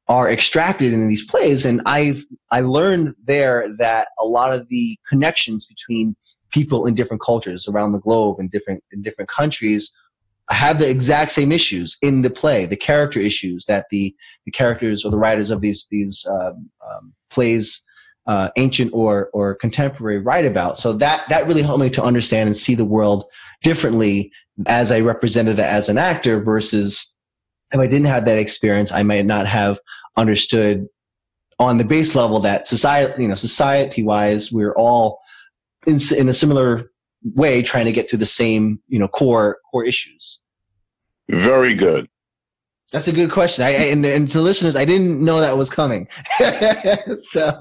are 0.06 0.30
extracted 0.30 0.92
in 0.92 1.08
these 1.08 1.26
plays. 1.26 1.64
And 1.64 1.80
I've, 1.86 2.22
I 2.50 2.60
learned 2.60 3.14
there 3.24 3.74
that 3.78 4.08
a 4.18 4.24
lot 4.24 4.52
of 4.52 4.68
the 4.68 4.98
connections 5.08 5.66
between 5.66 6.14
people 6.50 6.86
in 6.86 6.94
different 6.94 7.22
cultures 7.22 7.66
around 7.66 7.92
the 7.92 8.00
globe 8.00 8.38
in 8.38 8.48
different, 8.48 8.84
in 8.92 9.00
different 9.00 9.30
countries 9.30 9.96
had 10.50 10.78
the 10.78 10.88
exact 10.88 11.32
same 11.32 11.52
issues 11.52 11.96
in 12.02 12.22
the 12.22 12.30
play, 12.30 12.66
the 12.66 12.76
character 12.76 13.18
issues 13.18 13.64
that 13.66 13.86
the, 13.90 14.14
the 14.44 14.52
characters 14.52 15.04
or 15.04 15.10
the 15.10 15.18
writers 15.18 15.50
of 15.50 15.60
these 15.60 15.86
these 15.90 16.26
um, 16.30 16.70
um, 16.88 17.14
plays, 17.30 17.82
uh, 18.26 18.50
ancient 18.56 18.90
or 18.92 19.30
or 19.32 19.54
contemporary, 19.54 20.18
write 20.18 20.44
about. 20.44 20.78
So 20.78 20.92
that 20.94 21.28
that 21.28 21.46
really 21.46 21.62
helped 21.62 21.80
me 21.80 21.90
to 21.90 22.04
understand 22.04 22.48
and 22.48 22.56
see 22.56 22.74
the 22.74 22.84
world 22.84 23.24
differently 23.62 24.32
as 24.66 24.92
I 24.92 25.00
represented 25.00 25.58
it 25.58 25.64
as 25.64 25.88
an 25.88 25.98
actor 25.98 26.40
versus 26.40 27.10
if 27.72 27.80
I 27.80 27.86
didn't 27.86 28.06
have 28.06 28.24
that 28.26 28.38
experience, 28.38 28.92
I 28.92 29.02
might 29.02 29.26
not 29.26 29.46
have 29.46 29.80
understood 30.16 30.86
on 31.58 31.78
the 31.78 31.84
base 31.84 32.14
level 32.14 32.40
that 32.40 32.68
society, 32.68 33.22
you 33.22 33.28
know, 33.28 33.34
society 33.34 34.02
wise, 34.02 34.52
we're 34.52 34.74
all 34.74 35.20
in, 35.86 35.98
in 36.16 36.28
a 36.28 36.32
similar 36.32 36.90
way 37.24 37.62
trying 37.62 37.86
to 37.86 37.92
get 37.92 38.08
to 38.10 38.16
the 38.16 38.26
same 38.26 38.80
you 38.88 38.98
know 38.98 39.08
core 39.08 39.58
core 39.70 39.84
issues. 39.84 40.42
Very 41.30 41.74
good. 41.74 42.08
That's 42.92 43.08
a 43.08 43.12
good 43.12 43.32
question. 43.32 43.64
I, 43.64 43.70
and, 43.70 44.04
and 44.06 44.30
to 44.30 44.40
listeners 44.40 44.76
i 44.76 44.84
didn't 44.84 45.24
know 45.24 45.40
that 45.40 45.56
was 45.56 45.70
coming. 45.70 46.06
So 47.16 47.48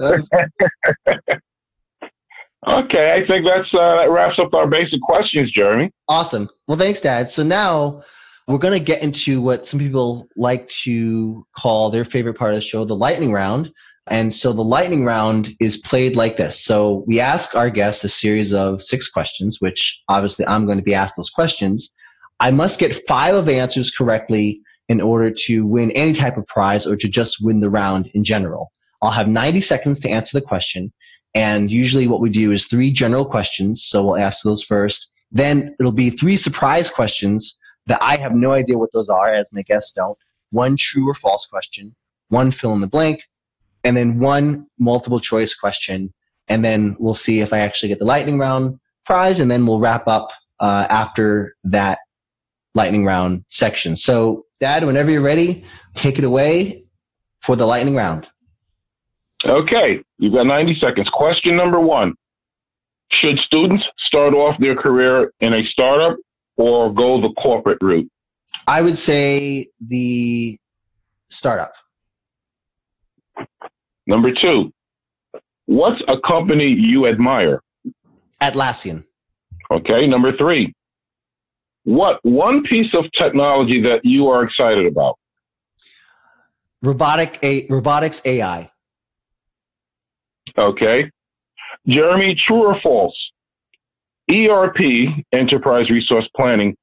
okay 2.65 3.13
i 3.13 3.27
think 3.27 3.45
that's 3.45 3.73
uh, 3.73 3.97
that 3.97 4.09
wraps 4.09 4.39
up 4.39 4.53
our 4.53 4.67
basic 4.67 5.01
questions 5.01 5.51
jeremy. 5.51 5.91
Awesome. 6.07 6.49
Well 6.67 6.77
thanks 6.77 6.99
dad. 6.99 7.29
So 7.29 7.43
now 7.43 8.03
we're 8.47 8.57
going 8.57 8.77
to 8.77 8.85
get 8.85 9.01
into 9.01 9.41
what 9.41 9.65
some 9.65 9.79
people 9.79 10.27
like 10.35 10.67
to 10.83 11.45
call 11.57 11.89
their 11.89 12.03
favorite 12.05 12.35
part 12.35 12.51
of 12.51 12.57
the 12.57 12.61
show 12.61 12.83
the 12.85 12.95
lightning 12.95 13.31
round 13.31 13.71
and 14.07 14.33
so 14.33 14.51
the 14.51 14.63
lightning 14.63 15.05
round 15.05 15.51
is 15.59 15.77
played 15.77 16.15
like 16.15 16.35
this. 16.35 16.59
So 16.59 17.03
we 17.07 17.19
ask 17.19 17.55
our 17.55 17.69
guests 17.69 18.03
a 18.03 18.09
series 18.09 18.53
of 18.53 18.81
six 18.81 19.09
questions, 19.09 19.61
which 19.61 20.01
obviously 20.09 20.45
I'm 20.45 20.65
going 20.65 20.77
to 20.77 20.83
be 20.83 20.93
asked 20.93 21.15
those 21.15 21.29
questions. 21.29 21.93
I 22.39 22.51
must 22.51 22.79
get 22.79 23.07
five 23.07 23.33
of 23.33 23.45
the 23.45 23.55
answers 23.55 23.91
correctly 23.91 24.61
in 24.89 24.99
order 24.99 25.31
to 25.45 25.65
win 25.65 25.91
any 25.91 26.13
type 26.13 26.35
of 26.35 26.45
prize 26.47 26.85
or 26.85 26.97
to 26.97 27.07
just 27.07 27.37
win 27.41 27.61
the 27.61 27.69
round 27.69 28.07
in 28.13 28.25
general. 28.25 28.73
I'll 29.01 29.11
have 29.11 29.29
90 29.29 29.61
seconds 29.61 29.99
to 30.01 30.09
answer 30.09 30.37
the 30.37 30.45
question. 30.45 30.91
And 31.33 31.71
usually 31.71 32.07
what 32.07 32.19
we 32.19 32.29
do 32.29 32.51
is 32.51 32.67
three 32.67 32.91
general 32.91 33.25
questions. 33.25 33.83
So 33.83 34.03
we'll 34.03 34.17
ask 34.17 34.43
those 34.43 34.61
first. 34.61 35.09
Then 35.31 35.75
it'll 35.79 35.93
be 35.93 36.09
three 36.09 36.37
surprise 36.37 36.89
questions 36.89 37.57
that 37.87 38.01
I 38.01 38.17
have 38.17 38.35
no 38.35 38.51
idea 38.51 38.77
what 38.77 38.91
those 38.93 39.09
are, 39.09 39.33
as 39.33 39.51
my 39.51 39.61
guests 39.61 39.93
don't. 39.93 40.17
One 40.51 40.77
true 40.77 41.09
or 41.09 41.15
false 41.15 41.45
question, 41.45 41.95
one 42.29 42.51
fill 42.51 42.73
in 42.73 42.81
the 42.81 42.87
blank, 42.87 43.23
and 43.83 43.95
then 43.97 44.19
one 44.19 44.67
multiple 44.79 45.19
choice 45.19 45.53
question. 45.53 46.13
And 46.47 46.63
then 46.63 46.95
we'll 46.99 47.13
see 47.13 47.39
if 47.39 47.53
I 47.53 47.59
actually 47.59 47.89
get 47.89 47.99
the 47.99 48.05
lightning 48.05 48.39
round 48.39 48.79
prize. 49.05 49.39
And 49.39 49.49
then 49.49 49.65
we'll 49.65 49.79
wrap 49.79 50.07
up 50.07 50.31
uh, 50.59 50.87
after 50.89 51.55
that 51.65 51.99
lightning 52.75 53.05
round 53.05 53.45
section. 53.49 53.95
So, 53.95 54.45
Dad, 54.59 54.85
whenever 54.85 55.11
you're 55.11 55.21
ready, 55.21 55.65
take 55.93 56.17
it 56.17 56.23
away 56.23 56.83
for 57.41 57.55
the 57.55 57.65
lightning 57.65 57.95
round. 57.95 58.27
Okay, 59.45 60.01
you've 60.19 60.33
got 60.33 60.47
90 60.47 60.79
seconds. 60.79 61.09
Question 61.09 61.57
number 61.57 61.79
one 61.79 62.13
Should 63.11 63.39
students 63.39 63.83
start 63.99 64.33
off 64.33 64.57
their 64.59 64.75
career 64.75 65.33
in 65.41 65.53
a 65.53 65.65
startup 65.65 66.17
or 66.55 66.93
go 66.93 67.21
the 67.21 67.33
corporate 67.33 67.79
route? 67.81 68.09
I 68.67 68.81
would 68.81 68.97
say 68.97 69.67
the 69.85 70.57
startup. 71.29 71.73
Number 74.07 74.31
two, 74.33 74.71
what's 75.65 76.01
a 76.07 76.19
company 76.19 76.67
you 76.67 77.07
admire? 77.07 77.61
Atlassian. 78.41 79.05
Okay. 79.71 80.07
Number 80.07 80.35
three, 80.35 80.73
what 81.83 82.19
one 82.23 82.63
piece 82.63 82.93
of 82.93 83.05
technology 83.17 83.81
that 83.81 84.01
you 84.03 84.27
are 84.27 84.43
excited 84.43 84.85
about? 84.85 85.17
Robotic 86.81 87.39
a 87.43 87.65
robotics 87.69 88.21
AI. 88.25 88.69
Okay. 90.57 91.09
Jeremy, 91.87 92.35
true 92.35 92.65
or 92.65 92.79
false? 92.81 93.15
ERP, 94.31 95.07
Enterprise 95.33 95.89
Resource 95.89 96.27
Planning, 96.35 96.75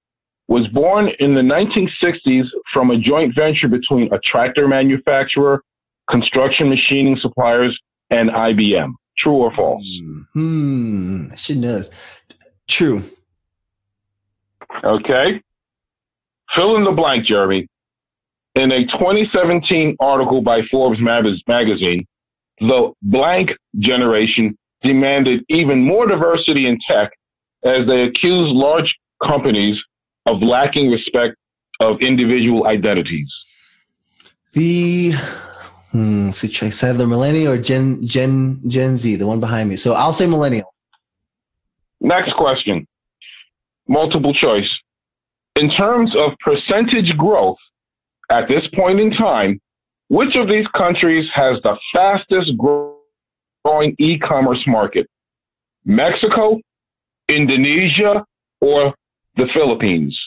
was 0.49 0.67
born 0.69 1.09
in 1.21 1.35
the 1.35 1.41
1960s 1.41 2.45
from 2.73 2.91
a 2.91 2.99
joint 2.99 3.35
venture 3.35 3.69
between 3.69 4.13
a 4.13 4.19
tractor 4.19 4.69
manufacturer, 4.69 5.63
construction 6.11 6.69
machining 6.69 7.17
suppliers, 7.21 7.79
and 8.11 8.31
IBM. 8.31 8.93
True 9.19 9.35
or 9.35 9.55
false? 9.55 9.85
Hmm. 10.33 11.29
I 11.33 11.35
should 11.37 11.59
know 11.59 11.77
this. 11.77 11.91
True. 12.69 13.03
Okay. 14.85 15.41
Fill 16.55 16.77
in 16.77 16.85
the 16.85 16.93
blank, 16.93 17.25
Jeremy. 17.25 17.69
In 18.55 18.73
a 18.73 18.85
2017 18.87 19.97
article 20.01 20.41
by 20.41 20.63
Forbes 20.71 20.99
magazine, 21.01 22.07
the 22.61 22.93
blank 23.03 23.53
generation 23.79 24.57
demanded 24.83 25.45
even 25.49 25.83
more 25.83 26.07
diversity 26.07 26.67
in 26.67 26.79
tech 26.89 27.11
as 27.65 27.87
they 27.87 28.03
accused 28.03 28.55
large 28.55 28.95
companies 29.23 29.79
of 30.27 30.43
lacking 30.43 30.91
respect 30.91 31.37
of 31.81 32.01
individual 32.01 32.67
identities. 32.67 33.33
The 34.53 35.15
hmm, 35.93 36.31
so 36.31 36.49
I 36.67 36.71
said 36.71 36.99
the 36.99 37.07
millennial 37.07 37.53
or 37.53 37.59
Gen 37.59 38.05
Gen 38.07 38.61
Gen 38.69 38.97
Z, 38.97 39.17
the 39.17 39.27
one 39.27 39.41
behind 39.41 39.69
me. 39.69 39.77
So 39.77 39.95
I'll 39.95 40.13
say 40.13 40.27
millennial. 40.27 40.73
Next 42.01 42.33
question. 42.35 42.87
Multiple 43.89 44.33
choice. 44.33 44.71
In 45.57 45.69
terms 45.71 46.15
of 46.17 46.33
percentage 46.39 47.17
growth 47.17 47.59
at 48.31 48.49
this 48.49 48.67
point 48.75 49.01
in 49.01 49.11
time, 49.11 49.61
which 50.09 50.37
of 50.37 50.49
these 50.49 50.67
countries 50.69 51.29
has 51.35 51.61
the 51.63 51.77
fastest 51.95 52.57
growing 52.57 53.95
e-commerce 53.99 54.63
market? 54.67 55.07
Mexico, 55.85 56.61
Indonesia, 57.29 58.25
or 58.61 58.95
the 59.37 59.47
Philippines? 59.55 60.19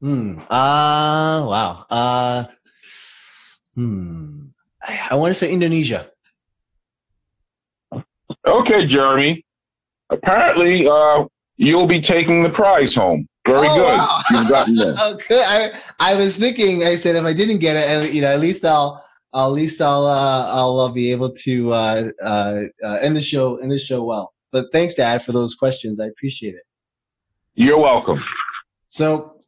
Hmm. 0.00 0.38
Uh, 0.50 1.44
wow. 1.46 1.86
Uh, 1.90 2.44
hmm. 3.74 4.46
I, 4.82 5.08
I 5.10 5.14
want 5.14 5.32
to 5.32 5.38
say 5.38 5.52
Indonesia. 5.52 6.10
Okay, 8.46 8.86
Jeremy. 8.86 9.44
Apparently, 10.10 10.88
uh, 10.88 11.24
you'll 11.56 11.86
be 11.86 12.00
taking 12.00 12.42
the 12.42 12.50
prize 12.50 12.94
home. 12.94 13.26
Very 13.46 13.68
oh, 13.68 13.74
good. 13.74 13.98
Wow. 13.98 14.22
You've 14.30 14.48
gotten 14.48 14.76
oh, 14.80 15.18
good. 15.28 15.44
I, 15.46 15.72
I 15.98 16.14
was 16.14 16.36
thinking. 16.36 16.84
I 16.84 16.96
said 16.96 17.16
if 17.16 17.24
I 17.24 17.32
didn't 17.32 17.58
get 17.58 17.76
it, 17.76 18.12
you 18.12 18.22
know, 18.22 18.28
at 18.28 18.40
least 18.40 18.64
I'll, 18.64 19.04
at 19.34 19.46
least 19.46 19.80
I'll, 19.80 20.06
uh, 20.06 20.46
I'll 20.46 20.88
be 20.90 21.10
able 21.12 21.30
to 21.30 21.72
uh, 21.72 22.10
uh, 22.22 22.62
uh, 22.84 22.94
end 22.94 23.16
the 23.16 23.22
show, 23.22 23.56
end 23.56 23.70
the 23.70 23.78
show 23.78 24.02
well. 24.02 24.32
But 24.52 24.66
thanks, 24.72 24.94
Dad, 24.94 25.22
for 25.22 25.32
those 25.32 25.54
questions. 25.54 26.00
I 26.00 26.06
appreciate 26.06 26.54
it. 26.54 26.62
You're 27.54 27.78
welcome. 27.78 28.22
So 28.88 29.40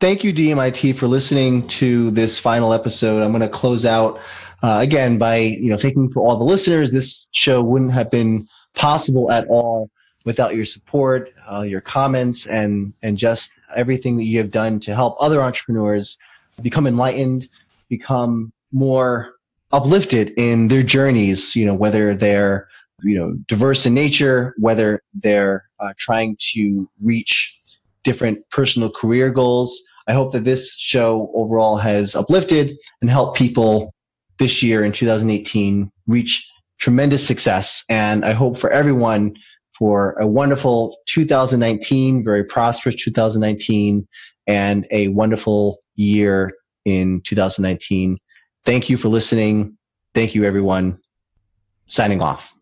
thank 0.00 0.24
you, 0.24 0.32
DMIT, 0.32 0.94
for 0.94 1.06
listening 1.06 1.66
to 1.68 2.10
this 2.10 2.38
final 2.38 2.72
episode. 2.72 3.22
I'm 3.22 3.30
going 3.30 3.42
to 3.42 3.48
close 3.48 3.84
out 3.84 4.20
uh, 4.62 4.78
again 4.80 5.18
by 5.18 5.36
you 5.36 5.70
know 5.70 5.76
thanking 5.76 6.10
for 6.10 6.20
all 6.20 6.36
the 6.36 6.44
listeners. 6.44 6.92
This 6.92 7.28
show 7.34 7.62
wouldn't 7.62 7.92
have 7.92 8.10
been 8.10 8.46
possible 8.74 9.30
at 9.30 9.46
all 9.48 9.90
without 10.24 10.54
your 10.54 10.64
support, 10.64 11.32
uh, 11.50 11.62
your 11.62 11.80
comments, 11.80 12.46
and 12.46 12.92
and 13.02 13.16
just 13.16 13.52
everything 13.76 14.16
that 14.16 14.24
you 14.24 14.38
have 14.38 14.50
done 14.50 14.80
to 14.80 14.94
help 14.94 15.16
other 15.20 15.42
entrepreneurs 15.42 16.18
become 16.62 16.86
enlightened, 16.86 17.48
become 17.88 18.52
more 18.72 19.34
uplifted 19.72 20.32
in 20.36 20.68
their 20.68 20.82
journeys. 20.82 21.54
You 21.54 21.66
know 21.66 21.74
whether 21.74 22.14
they're 22.14 22.68
you 23.02 23.16
know 23.16 23.32
diverse 23.46 23.86
in 23.86 23.94
nature, 23.94 24.54
whether 24.58 25.02
they're 25.14 25.68
uh, 25.80 25.92
trying 25.98 26.36
to 26.52 26.88
reach 27.00 27.58
different 28.02 28.38
personal 28.50 28.90
career 28.90 29.30
goals. 29.30 29.80
I 30.08 30.14
hope 30.14 30.32
that 30.32 30.44
this 30.44 30.74
show 30.74 31.30
overall 31.34 31.76
has 31.76 32.16
uplifted 32.16 32.76
and 33.02 33.10
helped 33.10 33.36
people 33.36 33.94
this 34.38 34.62
year 34.62 34.82
in 34.82 34.92
2018 34.92 35.90
reach 36.06 36.48
tremendous 36.78 37.26
success. 37.26 37.84
And 37.88 38.24
I 38.24 38.32
hope 38.32 38.58
for 38.58 38.70
everyone 38.70 39.34
for 39.78 40.12
a 40.18 40.26
wonderful 40.26 40.96
2019, 41.06 42.24
very 42.24 42.44
prosperous 42.44 42.96
2019, 42.96 44.06
and 44.46 44.86
a 44.90 45.08
wonderful 45.08 45.78
year 45.94 46.52
in 46.84 47.20
2019. 47.22 48.18
Thank 48.64 48.90
you 48.90 48.96
for 48.96 49.08
listening. 49.08 49.76
Thank 50.14 50.34
you, 50.34 50.44
everyone. 50.44 50.98
Signing 51.86 52.20
off. 52.20 52.57